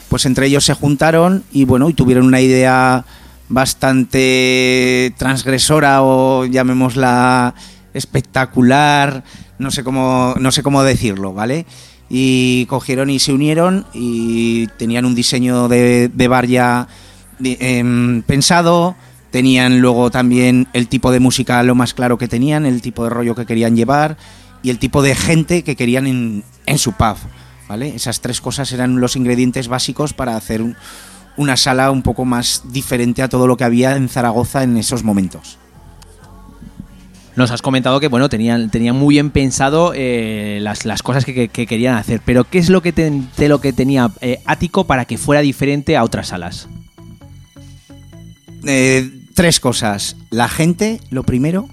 [0.08, 3.04] Pues entre ellos se juntaron y bueno, y tuvieron una idea
[3.48, 7.54] bastante transgresora o llamémosla
[7.94, 9.22] espectacular,
[9.60, 11.66] no sé cómo, no sé cómo decirlo, ¿vale?
[12.10, 16.88] Y cogieron y se unieron y tenían un diseño de, bar ya
[17.42, 18.96] em, pensado,
[19.30, 23.10] tenían luego también el tipo de música lo más claro que tenían, el tipo de
[23.10, 24.16] rollo que querían llevar
[24.62, 27.16] y el tipo de gente que querían en, en su pub.
[27.68, 27.94] ¿vale?
[27.94, 30.64] Esas tres cosas eran los ingredientes básicos para hacer
[31.36, 35.04] una sala un poco más diferente a todo lo que había en Zaragoza en esos
[35.04, 35.58] momentos.
[37.40, 41.48] Nos has comentado que bueno tenían, tenían muy bien pensado eh, las, las, cosas que,
[41.48, 45.16] querían hacer, pero ¿qué es lo que, de lo que tenía eh, Ático para que
[45.16, 46.68] fuera diferente a otras salas?
[48.66, 50.16] Eh, tres cosas.
[50.28, 51.70] La gente, lo primero,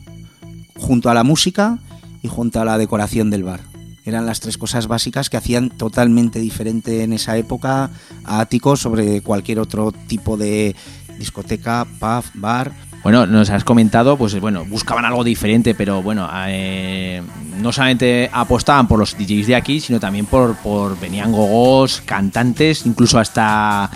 [0.78, 1.80] junto a la música
[2.24, 3.60] y junto a la decoración del bar.
[4.06, 7.90] Eran las tres cosas básicas que hacían totalmente diferente en esa época
[8.24, 10.78] a Ático sobre cualquier otro tipo de
[11.20, 12.72] discoteca, pub, bar
[13.08, 17.22] bueno, nos has comentado, pues bueno, buscaban algo diferente, pero bueno, eh,
[17.62, 22.86] no solamente apostaban por los DJs de aquí, sino también por, por venían gogos, cantantes,
[22.86, 23.90] incluso hasta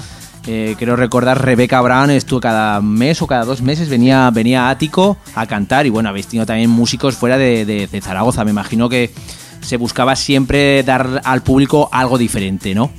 [0.48, 4.70] eh, quiero recordar Rebeca Brown estuvo cada mes o cada dos meses venía venía a
[4.70, 8.46] Ático a cantar y bueno habéis tenido también músicos fuera de, de, Zaragoza.
[8.46, 9.12] Me imagino que
[9.60, 12.90] se buscaba siempre dar al público algo diferente no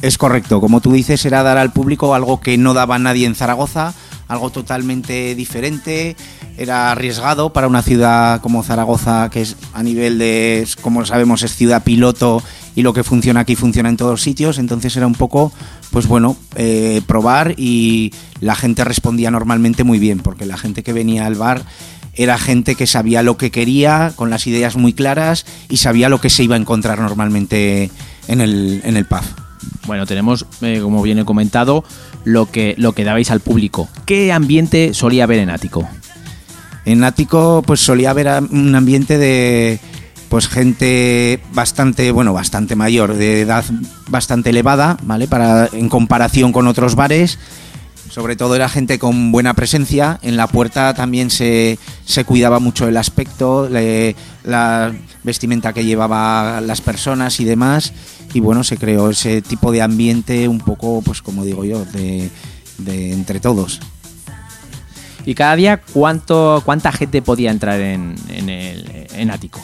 [0.00, 0.60] es correcto.
[0.60, 3.94] Como tú dices era dar al público algo que no daba nadie en Zaragoza
[4.28, 6.16] algo totalmente diferente,
[6.56, 11.54] era arriesgado para una ciudad como Zaragoza, que es a nivel de, como sabemos, es
[11.56, 12.42] ciudad piloto
[12.74, 15.52] y lo que funciona aquí funciona en todos sitios, entonces era un poco,
[15.90, 20.92] pues bueno, eh, probar y la gente respondía normalmente muy bien, porque la gente que
[20.92, 21.62] venía al bar
[22.16, 26.20] era gente que sabía lo que quería, con las ideas muy claras y sabía lo
[26.20, 27.90] que se iba a encontrar normalmente
[28.28, 29.43] en el, en el pub.
[29.86, 31.84] Bueno, tenemos, eh, como bien he comentado,
[32.24, 33.88] lo que, lo que dabais al público.
[34.06, 35.88] ¿Qué ambiente solía haber en Ático?
[36.84, 39.80] En Ático, pues solía haber un ambiente de
[40.28, 43.64] pues gente bastante, bueno, bastante mayor, de edad
[44.08, 45.28] bastante elevada, ¿vale?
[45.28, 47.38] Para, en comparación con otros bares.
[48.14, 50.20] Sobre todo era gente con buena presencia.
[50.22, 56.80] En la puerta también se, se cuidaba mucho el aspecto, la vestimenta que llevaba las
[56.80, 57.92] personas y demás.
[58.32, 62.30] Y bueno, se creó ese tipo de ambiente un poco, pues como digo yo, de,
[62.78, 63.80] de entre todos.
[65.26, 69.60] ¿Y cada día cuánto, cuánta gente podía entrar en, en, el, en Ático?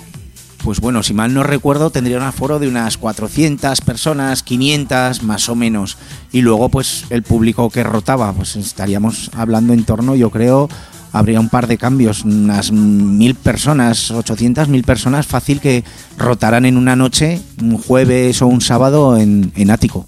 [0.62, 5.48] Pues bueno, si mal no recuerdo, tendría un aforo de unas 400 personas, 500 más
[5.48, 5.96] o menos.
[6.32, 10.68] Y luego, pues el público que rotaba, pues estaríamos hablando en torno, yo creo,
[11.12, 15.82] habría un par de cambios, unas mil personas, 800, mil personas, fácil que
[16.18, 20.06] rotaran en una noche, un jueves o un sábado en, en Ático.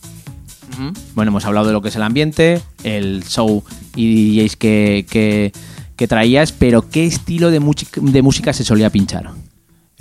[1.15, 3.63] Bueno, hemos hablado de lo que es el ambiente, el show
[3.95, 5.53] y DJs que,
[5.97, 7.61] que, traías, pero ¿qué estilo de,
[8.01, 9.31] de música se solía pinchar?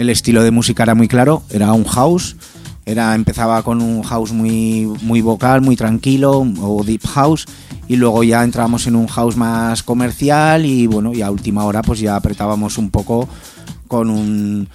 [0.01, 2.35] El estilo de música era muy claro, era un house,
[2.87, 7.45] era empezaba con un house muy muy vocal, muy tranquilo o deep house
[7.87, 11.83] y luego ya entrábamos en un house más comercial y bueno, y a última hora
[11.83, 13.29] pues ya apretábamos un poco
[13.87, 14.67] con un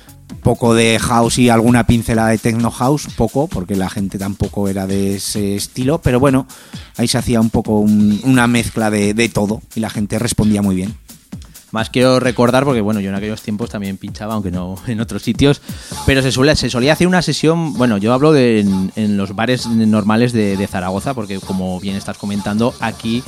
[0.45, 4.87] poco de house y alguna pincelada de techno house, poco, porque la gente tampoco era
[4.87, 6.47] de ese estilo, pero bueno,
[6.99, 10.77] ahí se hacía un poco un- una mezcla de todo y la gente respondía muy
[10.77, 10.95] bien.
[11.77, 15.23] Más quiero recordar, porque bueno, yo en aquellos tiempos también pinchaba, aunque no en otros
[15.23, 15.61] sitios,
[16.07, 18.61] pero se, suele, se solía hacer una sesión, bueno, yo hablo de
[18.97, 23.23] en, los bares normales de, Zaragoza, porque como bien estás comentando, aquí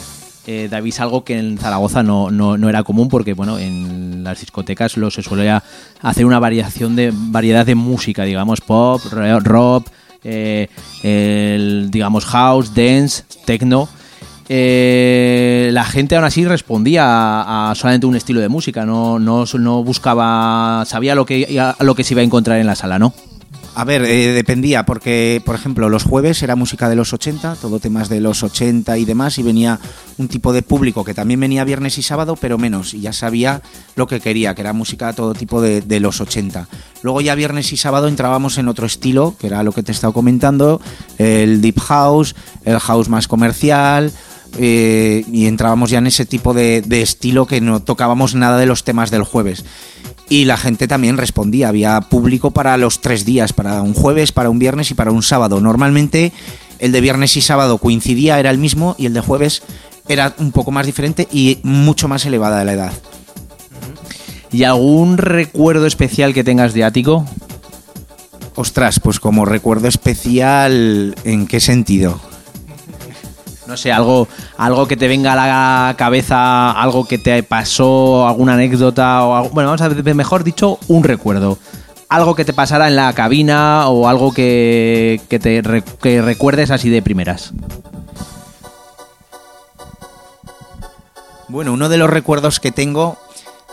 [0.47, 4.41] eh, David algo que en Zaragoza no, no, no era común, porque bueno, en las
[4.41, 5.51] discotecas lo se suele
[6.01, 9.89] hacer una variación de variedad de música, digamos, pop, ro- rock,
[10.25, 10.69] eh,
[11.91, 13.91] digamos house, dance, techno.
[14.49, 19.45] Eh, la gente aún así respondía a, a solamente un estilo de música, no, no,
[19.59, 22.99] no buscaba, sabía lo que, a lo que se iba a encontrar en la sala,
[22.99, 23.13] ¿no?
[23.79, 27.79] A ver, eh, dependía, porque, por ejemplo, los jueves era música de los 80, todo
[27.79, 29.79] temas de los 80 y demás, y venía
[30.17, 33.63] un tipo de público que también venía viernes y sábado, pero menos, y ya sabía
[33.95, 36.67] lo que quería, que era música todo tipo de, de los 80.
[37.03, 39.95] Luego ya viernes y sábado entrábamos en otro estilo, que era lo que te he
[39.95, 40.81] estado comentando,
[41.19, 42.35] el deep house,
[42.65, 44.11] el house más comercial,
[44.57, 48.67] eh, y entrábamos ya en ese tipo de, de estilo que no tocábamos nada de
[48.67, 49.65] los temas del jueves.
[50.31, 54.51] Y la gente también respondía, había público para los tres días, para un jueves, para
[54.51, 55.61] un viernes y para un sábado.
[55.61, 56.33] Normalmente
[56.79, 59.63] el de viernes y sábado coincidía, era el mismo, y el de jueves
[60.09, 62.93] era un poco más diferente y mucho más elevada de la edad.
[64.51, 67.27] ¿Y algún recuerdo especial que tengas de Ático?
[68.55, 72.21] Ostras, pues como recuerdo especial, ¿en qué sentido?
[73.69, 74.27] No sé, algo,
[74.57, 79.51] algo que te venga a la cabeza, algo que te pasó, alguna anécdota, o algo-
[79.51, 81.59] bueno, vamos a ver, mejor dicho, un recuerdo.
[82.09, 85.63] Algo que te pasara en la cabina o algo que, te
[86.01, 87.53] que recuerdes así de primeras.
[91.49, 93.19] Bueno, uno de los recuerdos que tengo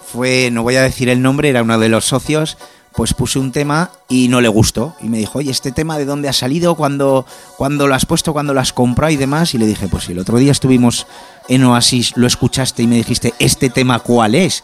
[0.06, 2.58] fue, no voy a decir el nombre, era uno de los socios,
[2.96, 4.96] pues puse un tema y no le gustó.
[5.02, 6.76] Y me dijo, oye, ¿este tema de dónde ha salido?
[6.76, 7.26] ¿Cuándo,
[7.58, 8.34] cuándo lo has puesto?
[8.34, 9.12] ¿Cuándo lo has comprado?
[9.12, 9.54] Y demás.
[9.54, 11.06] Y le dije, pues si el otro día estuvimos
[11.50, 14.64] en Oasis, lo escuchaste y me dijiste, ¿este tema cuál es?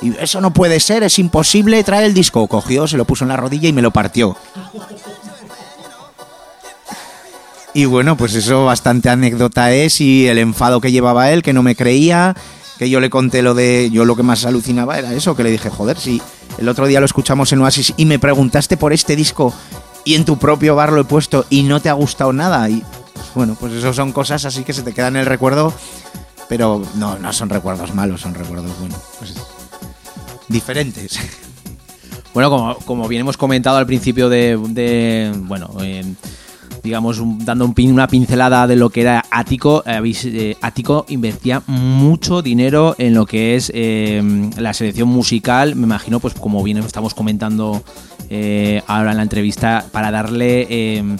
[0.00, 2.46] Y eso no puede ser, es imposible, trae el disco.
[2.46, 4.36] Cogió, se lo puso en la rodilla y me lo partió.
[7.74, 11.62] Y bueno, pues eso bastante anécdota es y el enfado que llevaba él, que no
[11.62, 12.36] me creía,
[12.78, 15.50] que yo le conté lo de, yo lo que más alucinaba era eso, que le
[15.50, 16.20] dije, joder, si
[16.58, 19.54] el otro día lo escuchamos en Oasis y me preguntaste por este disco
[20.04, 22.68] y en tu propio bar lo he puesto y no te ha gustado nada.
[22.68, 22.82] Y
[23.14, 25.72] pues, bueno, pues eso son cosas así que se te quedan en el recuerdo,
[26.48, 29.34] pero no, no son recuerdos malos, son recuerdos, bueno, pues
[30.48, 31.18] diferentes.
[32.34, 36.02] Bueno, como, como bien hemos comentado al principio de, de, bueno, eh,
[36.82, 42.94] digamos, dando un una pincelada de lo que era Ático, eh, Ático invertía mucho dinero
[42.98, 44.22] en lo que es eh,
[44.56, 47.82] la selección musical, me imagino, pues como bien estamos comentando
[48.30, 51.16] eh, ahora en la entrevista, para darle eh,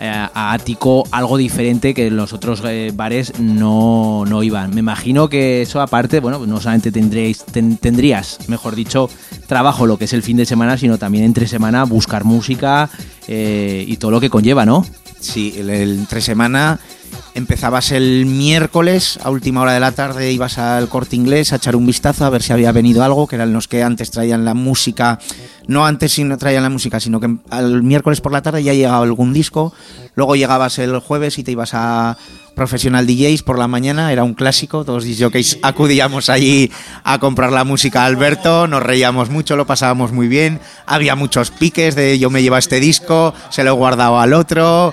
[0.00, 4.70] a Ático algo diferente que los otros eh, bares no, no iban.
[4.74, 9.10] Me imagino que eso aparte, bueno, no solamente tendréis, ten- tendrías, mejor dicho,
[9.46, 12.88] trabajo lo que es el fin de semana, sino también entre semana buscar música
[13.26, 14.84] eh, y todo lo que conlleva, ¿no?
[15.20, 16.78] Sí, el entre semana
[17.38, 21.76] empezabas el miércoles a última hora de la tarde, ibas al corte inglés a echar
[21.76, 24.54] un vistazo a ver si había venido algo, que eran los que antes traían la
[24.54, 25.18] música,
[25.66, 28.74] no antes si no traían la música, sino que al miércoles por la tarde ya
[28.74, 29.72] llegaba algún disco,
[30.14, 32.18] luego llegabas el jueves y te ibas a
[32.54, 36.72] Professional DJs por la mañana, era un clásico, todos DJs acudíamos allí
[37.04, 41.52] a comprar la música a Alberto, nos reíamos mucho, lo pasábamos muy bien, había muchos
[41.52, 44.92] piques de yo me llevo este disco, se lo he guardado al otro,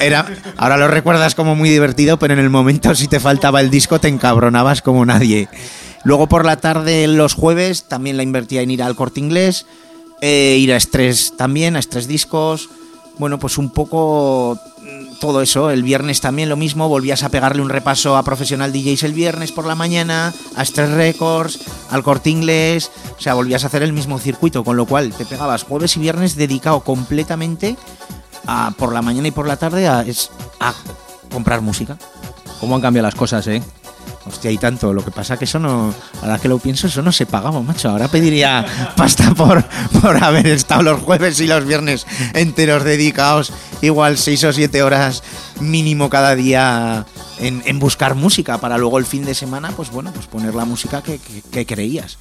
[0.00, 3.70] era, ahora lo recuerdas como muy divertido, pero en el momento si te faltaba el
[3.70, 5.48] disco te encabronabas como nadie.
[6.04, 9.66] Luego por la tarde, los jueves, también la invertía en ir al corte inglés,
[10.20, 12.68] eh, ir a Estrés también, a Estrés Discos.
[13.18, 15.70] Bueno, pues un poco mm, todo eso.
[15.70, 19.52] El viernes también lo mismo, volvías a pegarle un repaso a Profesional DJs el viernes
[19.52, 21.58] por la mañana, a Stress Records,
[21.90, 22.90] al corte inglés.
[23.18, 26.00] O sea, volvías a hacer el mismo circuito, con lo cual te pegabas jueves y
[26.00, 27.76] viernes dedicado completamente
[28.46, 30.74] a, por la mañana y por la tarde a, es- a
[31.32, 31.96] comprar música.
[32.60, 33.62] ¿Cómo han cambiado las cosas, eh?
[34.26, 34.92] Hostia, y tanto.
[34.92, 35.94] Lo que pasa que eso no.
[36.22, 37.90] Ahora que lo pienso, eso no se pagaba, macho.
[37.90, 38.64] Ahora pediría
[38.96, 39.64] pasta por,
[40.02, 43.52] por haber estado los jueves y los viernes enteros dedicados,
[43.82, 45.22] igual seis o siete horas
[45.60, 47.06] mínimo cada día
[47.38, 50.64] en, en buscar música para luego el fin de semana, pues bueno, pues poner la
[50.64, 52.18] música que, que- que creías.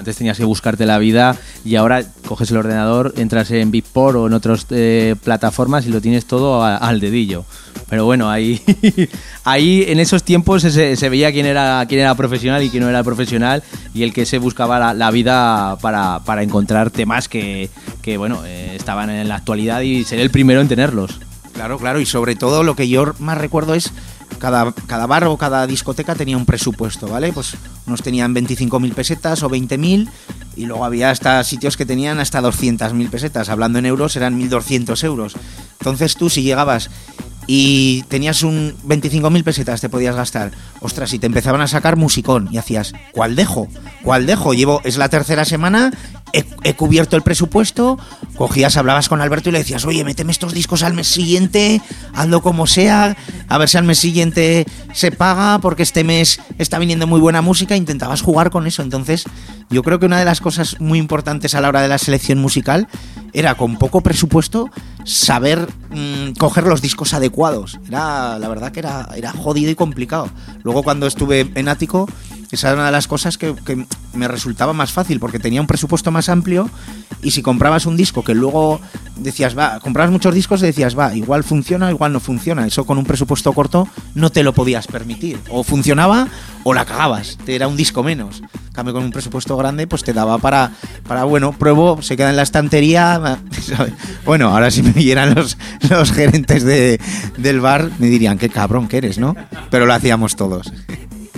[0.00, 4.26] Antes tenías que buscarte la vida y ahora coges el ordenador, entras en Beatport o
[4.28, 7.44] en otras eh, plataformas y lo tienes todo a- al dedillo.
[7.90, 8.62] Pero bueno, ahí,
[9.44, 12.88] ahí en esos tiempos se, se veía quién era, quién era profesional y quién no
[12.88, 13.62] era profesional
[13.92, 17.68] y el que se buscaba la, la vida para, para encontrar temas que,
[18.00, 21.20] que, bueno, eh, estaban en la actualidad y ser el primero en tenerlos.
[21.52, 23.92] Claro, claro, y sobre todo lo que yo más recuerdo es
[24.38, 27.32] cada, cada bar o cada discoteca tenía un presupuesto, ¿vale?
[27.32, 30.08] Pues unos tenían 25.000 pesetas o 20.000
[30.56, 33.48] y luego había hasta sitios que tenían hasta 200.000 pesetas.
[33.48, 35.34] Hablando en euros eran 1.200 euros.
[35.78, 36.90] Entonces tú si llegabas
[37.46, 40.52] y tenías un 25.000 pesetas te podías gastar.
[40.80, 43.66] Ostras, y te empezaban a sacar musicón y hacías, ¿cuál dejo?
[44.04, 44.54] ¿Cuál dejo?
[44.54, 45.90] Llevo, es la tercera semana,
[46.32, 47.98] he, cubierto el presupuesto,
[48.36, 51.80] cogías, hablabas con Alberto y le decías, oye, méteme estos discos al mes siguiente,
[52.14, 53.16] hazlo como sea,
[53.48, 57.42] a ver si al mes siguiente se paga, porque este mes está viniendo muy buena
[57.42, 58.82] música, intentabas jugar con eso.
[58.82, 59.24] Entonces,
[59.70, 62.38] yo creo que una de las cosas muy importantes a la hora de la selección
[62.38, 62.88] musical
[63.32, 64.70] era con poco presupuesto
[65.04, 67.78] saber mm, coger los discos adecuados.
[67.86, 70.28] Era, la verdad que era, era jodido y complicado.
[70.62, 72.08] Luego cuando estuve en Ático,
[72.52, 73.54] esa era una de las cosas que,
[74.12, 76.68] me resultaba más fácil, porque tenía un presupuesto más amplio
[77.22, 78.80] y si comprabas un disco que luego
[79.16, 82.66] decías, va, comprabas muchos discos y decías, va, igual funciona, igual no funciona.
[82.66, 85.38] Eso con un presupuesto corto no te lo podías permitir.
[85.48, 86.26] O funcionaba
[86.64, 88.42] o la cagabas, te era un disco menos.
[88.42, 90.72] En cambio, con un presupuesto grande, pues te daba para,
[91.06, 93.20] para bueno, pruebo, se queda en la estantería.
[94.24, 95.56] Bueno, ahora si me vieran los,
[95.88, 97.00] los gerentes de,
[97.36, 99.34] del bar, me dirían, qué cabrón que eres, ¿no?
[99.70, 100.72] Pero lo hacíamos todos.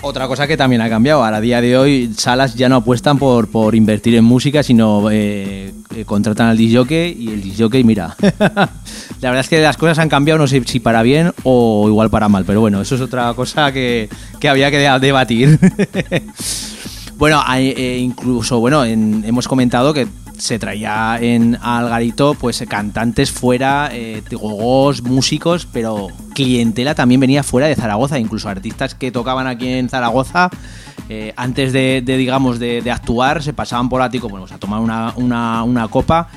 [0.04, 3.48] Otra cosa que también ha cambiado, a día de hoy salas ya no apuestan por,
[3.48, 8.68] por invertir en música, sino eh, eh, contratan al disjockey y el disjockey, mira, la
[9.20, 12.28] verdad es que las cosas han cambiado, no sé si para bien o igual para
[12.28, 14.08] mal, pero bueno, eso es otra cosa que,
[14.40, 15.58] que había que de- debatir.
[17.16, 20.08] bueno, eh, incluso, bueno, en- hemos comentado que
[20.38, 24.22] se traía en Algarito pues cantantes fuera, eh,
[25.02, 30.50] músicos, pero clientela también venía fuera de Zaragoza, incluso artistas que tocaban aquí en Zaragoza.
[31.08, 34.80] eh, antes de, digamos, de, de actuar, se pasaban por Ático bueno, pues, a tomar
[34.80, 36.28] una, una- una copa.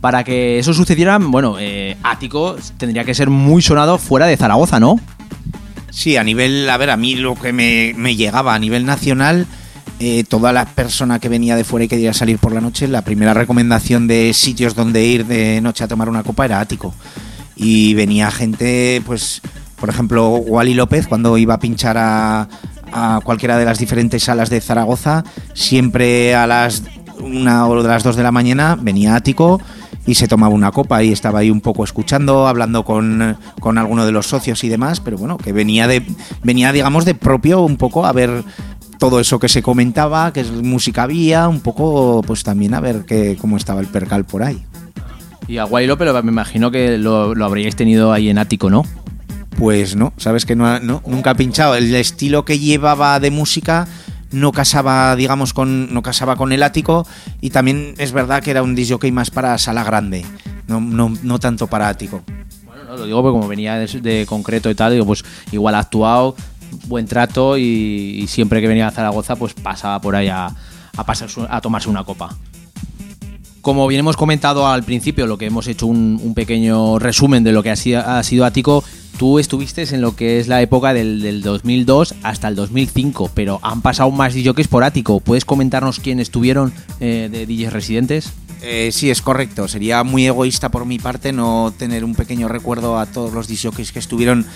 [0.00, 4.80] Para que eso sucediera, bueno, eh, Ático tendría que ser muy sonado fuera de Zaragoza,
[4.80, 4.98] ¿no?
[5.90, 9.46] Sí, a nivel, a ver, a mí lo que me, me llegaba a nivel nacional,
[10.02, 13.02] eh, toda la persona que venía de fuera y quería salir por la noche, la
[13.02, 16.94] primera recomendación de sitios donde ir de noche a tomar una copa era Ático.
[17.54, 19.42] Y venía gente, pues,
[19.76, 22.48] por ejemplo, Wally López, cuando iba a pinchar a,
[23.24, 25.22] cualquiera de las diferentes salas de Zaragoza,
[25.52, 26.82] siempre a las
[27.20, 29.60] una o las dos de la mañana venía Ático
[30.06, 34.06] y se tomaba una copa y estaba ahí un poco escuchando, hablando con, con alguno
[34.06, 36.04] de los socios y demás, pero bueno, que venía de,
[36.42, 38.42] venía digamos de propio un poco a ver
[39.00, 43.36] todo eso que se comentaba, qué música había, un poco pues también a ver qué,
[43.40, 44.62] cómo estaba el percal por ahí.
[45.48, 48.68] Y a Guay López lo- me imagino que lo, lo habríais tenido ahí en Ático,
[48.70, 48.84] ¿no?
[49.58, 51.74] Pues no, sabes que no, no, nunca ha pinchado.
[51.74, 53.88] El estilo que llevaba de música
[54.32, 57.06] no casaba, digamos, con, no casaba con el ático
[57.40, 60.24] y también es verdad que era un disjockey más para sala grande,
[60.68, 62.22] no, no, no tanto para ático.
[62.64, 65.74] Bueno, no, lo digo porque como venía de, de concreto y tal, digo, pues igual
[65.74, 66.36] ha actuado,
[66.86, 67.62] buen trato y,
[68.22, 70.46] y siempre que venía a Zaragoza, pues pasaba por ahí a,
[70.96, 72.36] a, pasar su- a tomarse una copa.
[73.60, 77.52] Como bien hemos comentado al principio, lo que hemos hecho un, un pequeño resumen de
[77.52, 78.82] lo que ha sido, ha sido Ático,
[79.18, 83.60] tú estuviste en lo que es la época del, del 2002 hasta el 2005, pero
[83.62, 85.20] han pasado más DJs por Ático.
[85.20, 88.32] ¿Puedes comentarnos quién estuvieron eh, de DJs residentes?
[88.62, 89.68] Eh, sí, es correcto.
[89.68, 93.92] Sería muy egoísta por mi parte no tener un pequeño recuerdo a todos los DJs
[93.92, 94.46] que estuvieron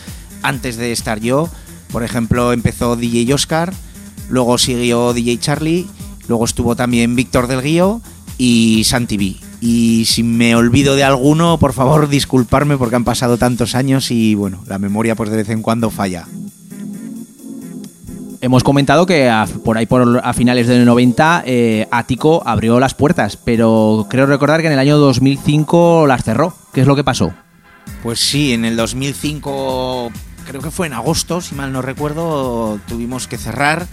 [0.43, 1.51] antes de estar yo.
[1.95, 3.73] Por ejemplo, empezó DJ Oscar,
[4.29, 5.87] luego siguió DJ Charlie,
[6.27, 8.01] luego estuvo también Víctor del Guío
[8.37, 9.37] y Santi B.
[9.61, 14.35] Y si me olvido de alguno, por favor disculparme porque han pasado tantos años y
[14.35, 16.27] bueno, la memoria pues de vez en cuando falla.
[18.41, 22.95] Hemos comentado que a- por ahí por a finales del 90 eh, Ático abrió las
[22.95, 26.55] puertas, pero creo recordar que en el año 2005 las cerró.
[26.73, 27.33] ¿Qué es lo que pasó?
[28.03, 30.11] Pues sí, en el 2005,
[30.45, 33.87] creo que fue en agosto, si mal no recuerdo, tuvimos que cerrar.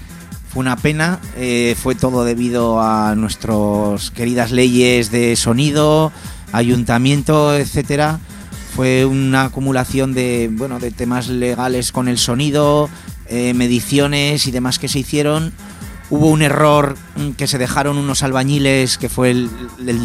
[0.50, 6.12] Fue una pena, eh, fue todo debido a nuestras queridas leyes de sonido,
[6.52, 8.20] ayuntamiento, etcétera.
[8.76, 12.90] Fue una acumulación de, bueno, de temas legales con el sonido,
[13.28, 15.54] eh, mediciones y demás que se hicieron.
[16.12, 19.50] Hubo un error mm, que se dejaron unos albañiles, que fue el,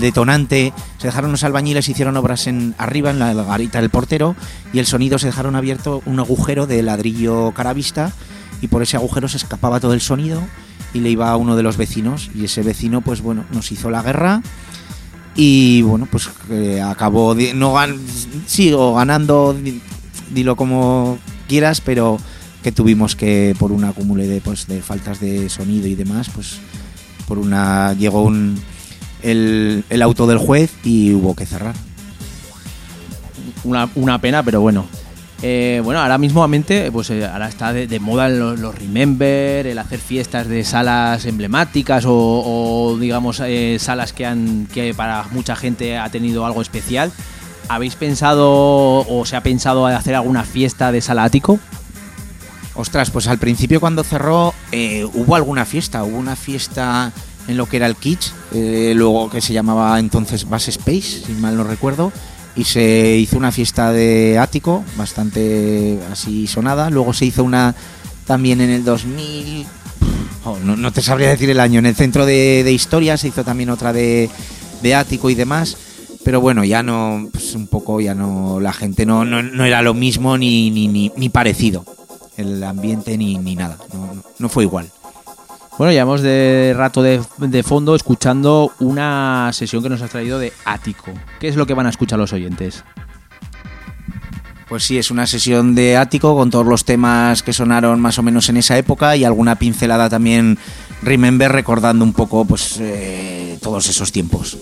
[0.01, 0.73] detonante.
[0.99, 4.37] Se dejaron unos albañiles, hicieron obras en arriba, en la garita del portero,
[4.73, 8.13] y el sonido se dejaron abierto un agujero de ladrillo caravista,
[8.63, 10.41] y por ese agujero se escapaba todo el sonido
[10.95, 12.31] y le iba a uno de los vecinos.
[12.35, 14.43] Y ese vecino, pues bueno, nos hizo la guerra.
[15.35, 16.31] Y bueno, pues
[16.83, 17.99] acabó, di- no gan-
[18.47, 19.83] sigo ganando, di-
[20.31, 21.19] dilo como
[21.49, 22.17] quieras, pero
[22.67, 26.59] que tuvimos que, por un acumule de, pues, de faltas de sonido y demás, pues
[27.29, 28.61] por una llegó un,
[29.23, 31.77] el, el auto del juez y hubo que cerrar.
[33.63, 34.85] Una, una pena, pero bueno.
[35.43, 40.49] Eh, bueno, ahora mismamente, pues eh, ahora está de, moda los, Remember, el hacer fiestas
[40.49, 46.45] de salas emblemáticas o, digamos eh, salas que han que para mucha gente ha tenido
[46.45, 47.13] algo especial.
[47.69, 51.61] ¿Habéis pensado o se ha pensado hacer alguna fiesta de sala ático?
[52.77, 57.11] Ostras, pues al principio cuando cerró eh, hubo alguna fiesta, hubo una fiesta
[57.49, 61.33] en lo que era el Kitsch, eh, luego que se llamaba entonces Base Space, si
[61.33, 62.13] mal no recuerdo,
[62.55, 67.75] y se hizo una fiesta de ático, bastante así sonada, luego se hizo una
[68.27, 69.67] también en el 2000,
[70.45, 73.43] oh, no, te sabría decir el año, en el centro de, de historia se hizo
[73.43, 74.29] también otra de,
[74.83, 75.79] de ático y demás,
[76.25, 79.81] pero bueno, ya no, pues un poco, ya no, la gente no, no, no era
[79.81, 81.87] lo mismo ni, ni, ni, ni parecido
[82.37, 83.79] el ambiente ni, ni nada.
[83.93, 84.89] No, no- fue igual.
[85.79, 90.53] Bueno, llevamos de rato de, de fondo escuchando una sesión que nos has traído de
[90.65, 91.13] Ático.
[91.39, 92.83] ¿Qué es lo que van a escuchar los oyentes?
[94.69, 98.25] Pues sí, es una sesión de ático con todos los temas que sonaron más o
[98.25, 100.59] menos en esa época y alguna pincelada también
[101.03, 104.59] Remember recordando un poco pues eh, todos esos tiempos.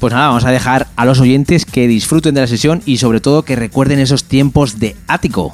[0.00, 3.20] Pues nada, vamos a dejar a los oyentes que disfruten de la sesión y sobre
[3.20, 5.52] todo que recuerden esos tiempos de Ático.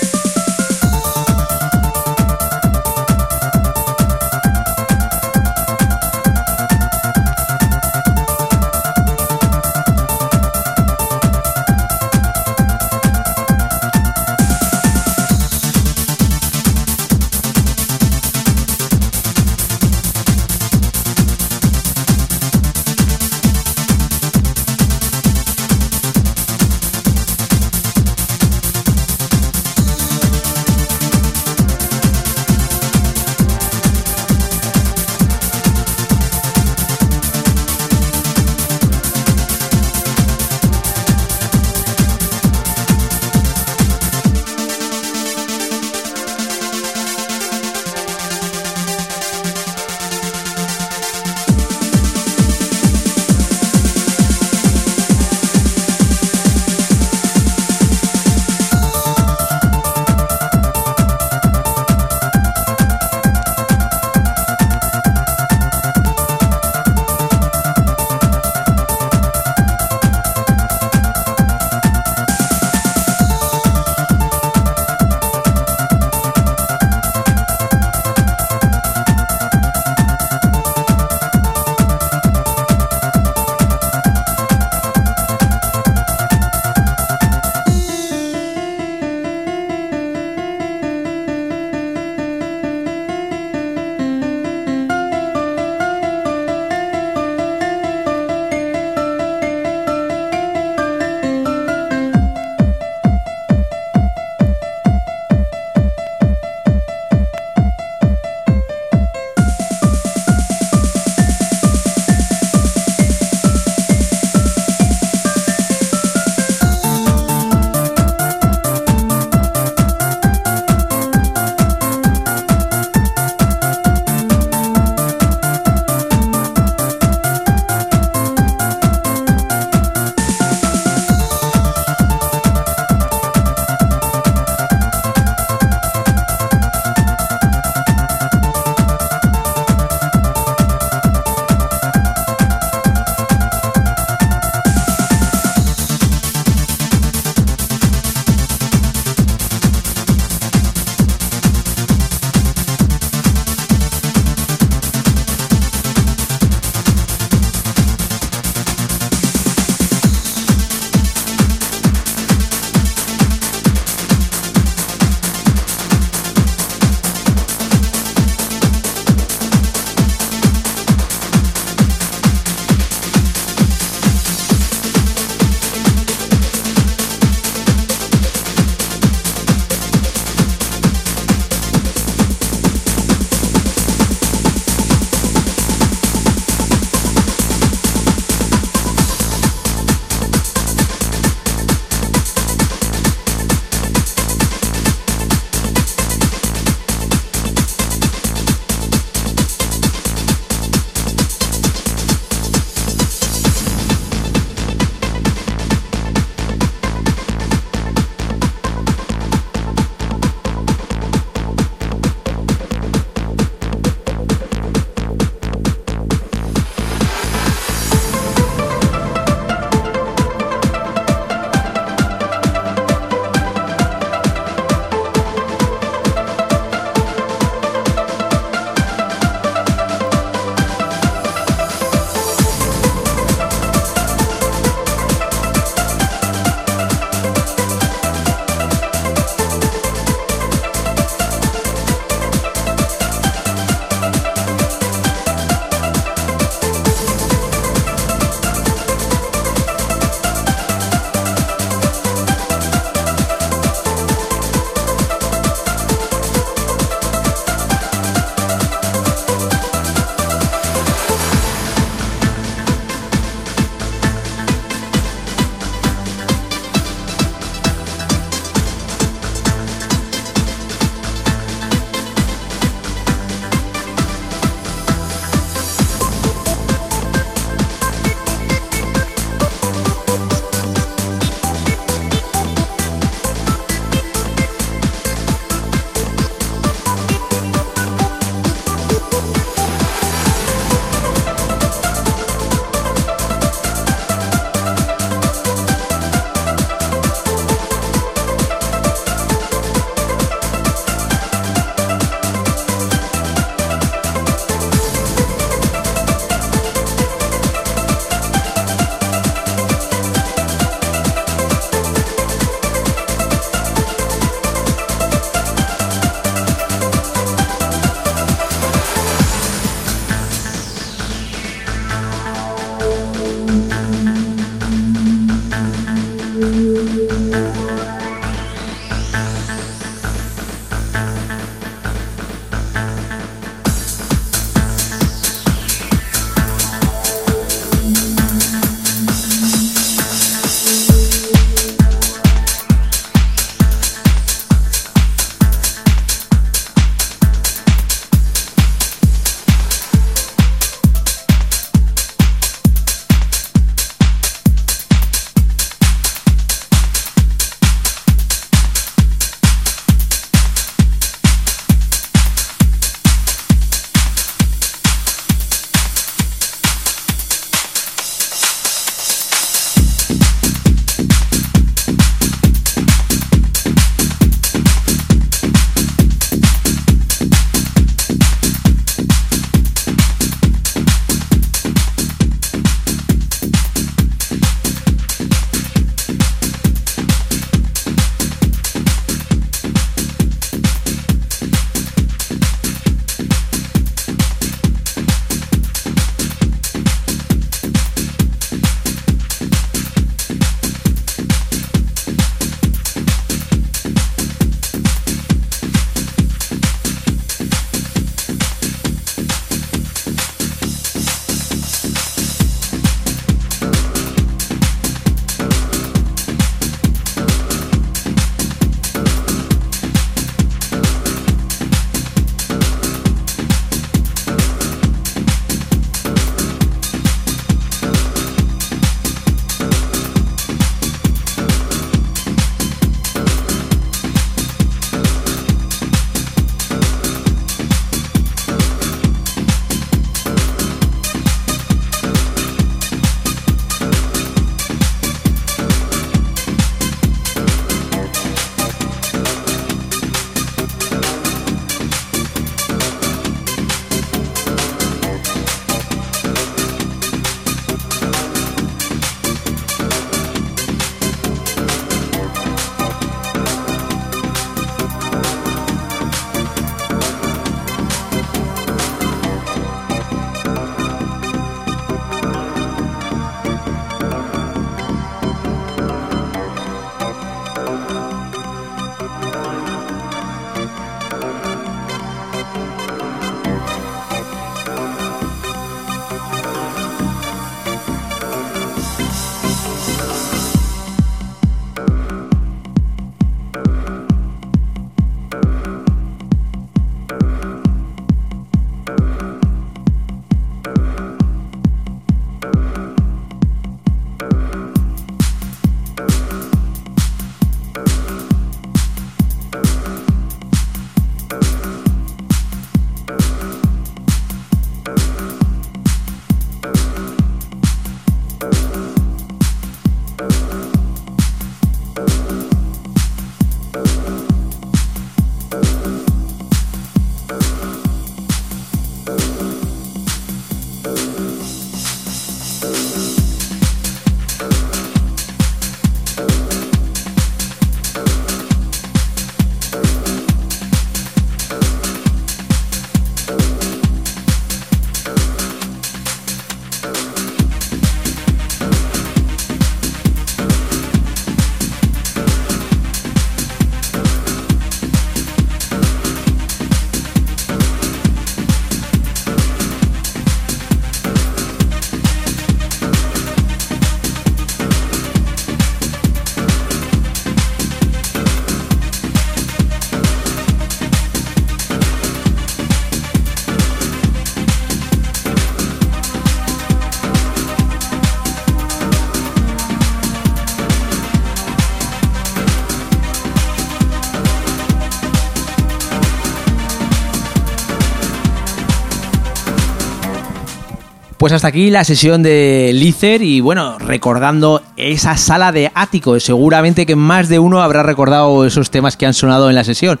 [591.22, 596.84] Pues hasta aquí la sesión de Lizer y bueno, recordando esa sala de ático, seguramente
[596.84, 600.00] que más de uno habrá recordado esos temas que han sonado en la sesión.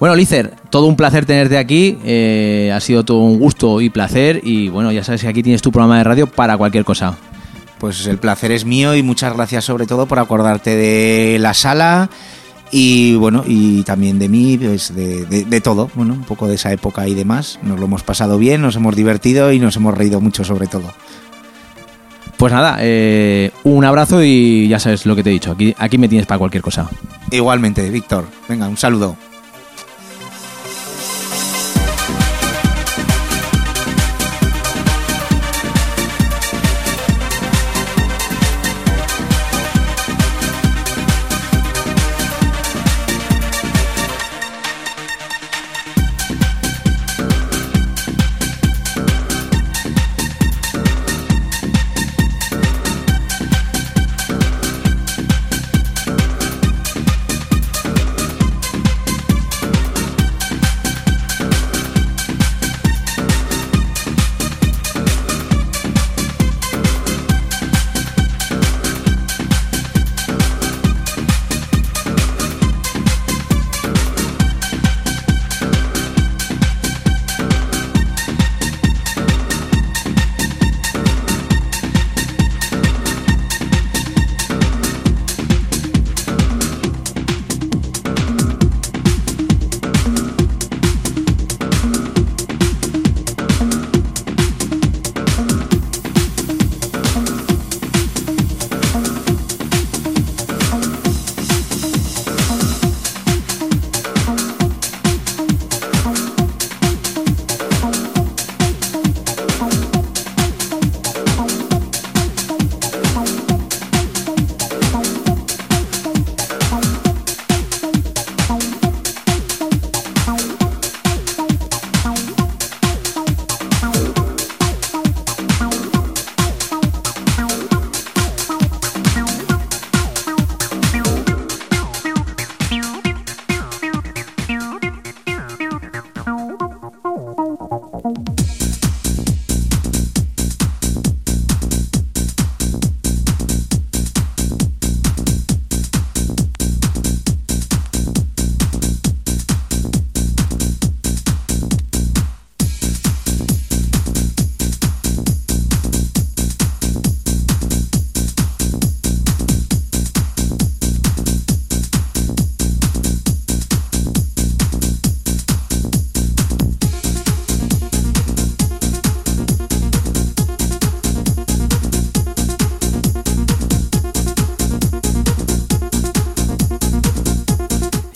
[0.00, 4.40] Bueno, Lizer, todo un placer tenerte aquí, eh, ha sido todo un gusto y placer
[4.42, 7.14] y bueno, ya sabes que aquí tienes tu programa de radio para cualquier cosa.
[7.78, 12.08] Pues el placer es mío y muchas gracias sobre todo por acordarte de la sala
[12.74, 16.54] y bueno, y también de mí, pues de, de, de, todo, bueno, un poco de
[16.54, 17.58] esa época y demás.
[17.62, 20.90] Nos lo hemos pasado bien, nos hemos divertido y nos hemos reído mucho sobre todo.
[22.38, 25.98] Pues nada, eh, un abrazo y ya sabes lo que te he dicho, aquí, aquí
[25.98, 26.88] me tienes para cualquier cosa.
[27.30, 28.26] Igualmente, Víctor.
[28.48, 29.16] Venga, un saludo.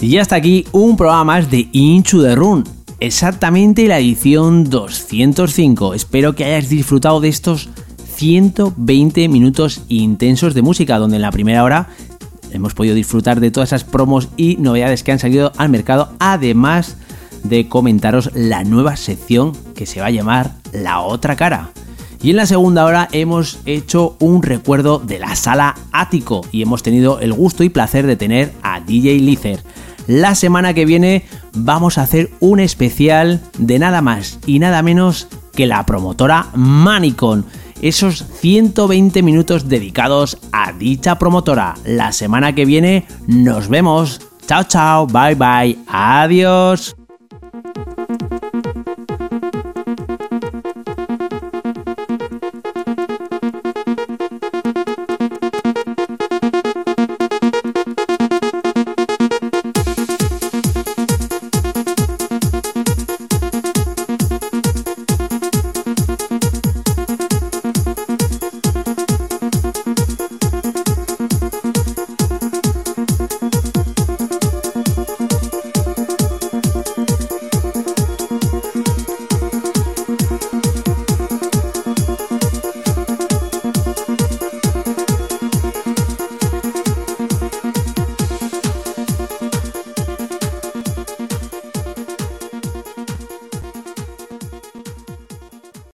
[0.07, 2.63] Y hasta aquí un programa más de Into the Run,
[3.01, 5.95] exactamente la edición 205.
[5.95, 7.69] Espero que hayas disfrutado de estos
[8.15, 11.89] 120 minutos intensos de música, donde en la primera hora
[12.53, 16.99] hemos podido disfrutar de todas esas promos y novedades que han salido al mercado, además
[17.43, 21.73] de comentaros la nueva sección que se va a llamar La otra cara.
[22.23, 26.85] Y en la segunda hora hemos hecho un recuerdo de la sala Ático y hemos
[26.85, 29.65] tenido el gusto y placer de tener a DJ Lizer.
[30.07, 35.29] La semana que viene vamos a hacer un especial de nada más y nada menos
[35.53, 37.45] que la promotora Manicon.
[37.83, 41.75] Esos 120 minutos dedicados a dicha promotora.
[41.85, 44.21] La semana que viene nos vemos.
[44.47, 46.97] Chao, chao, bye, bye, adiós.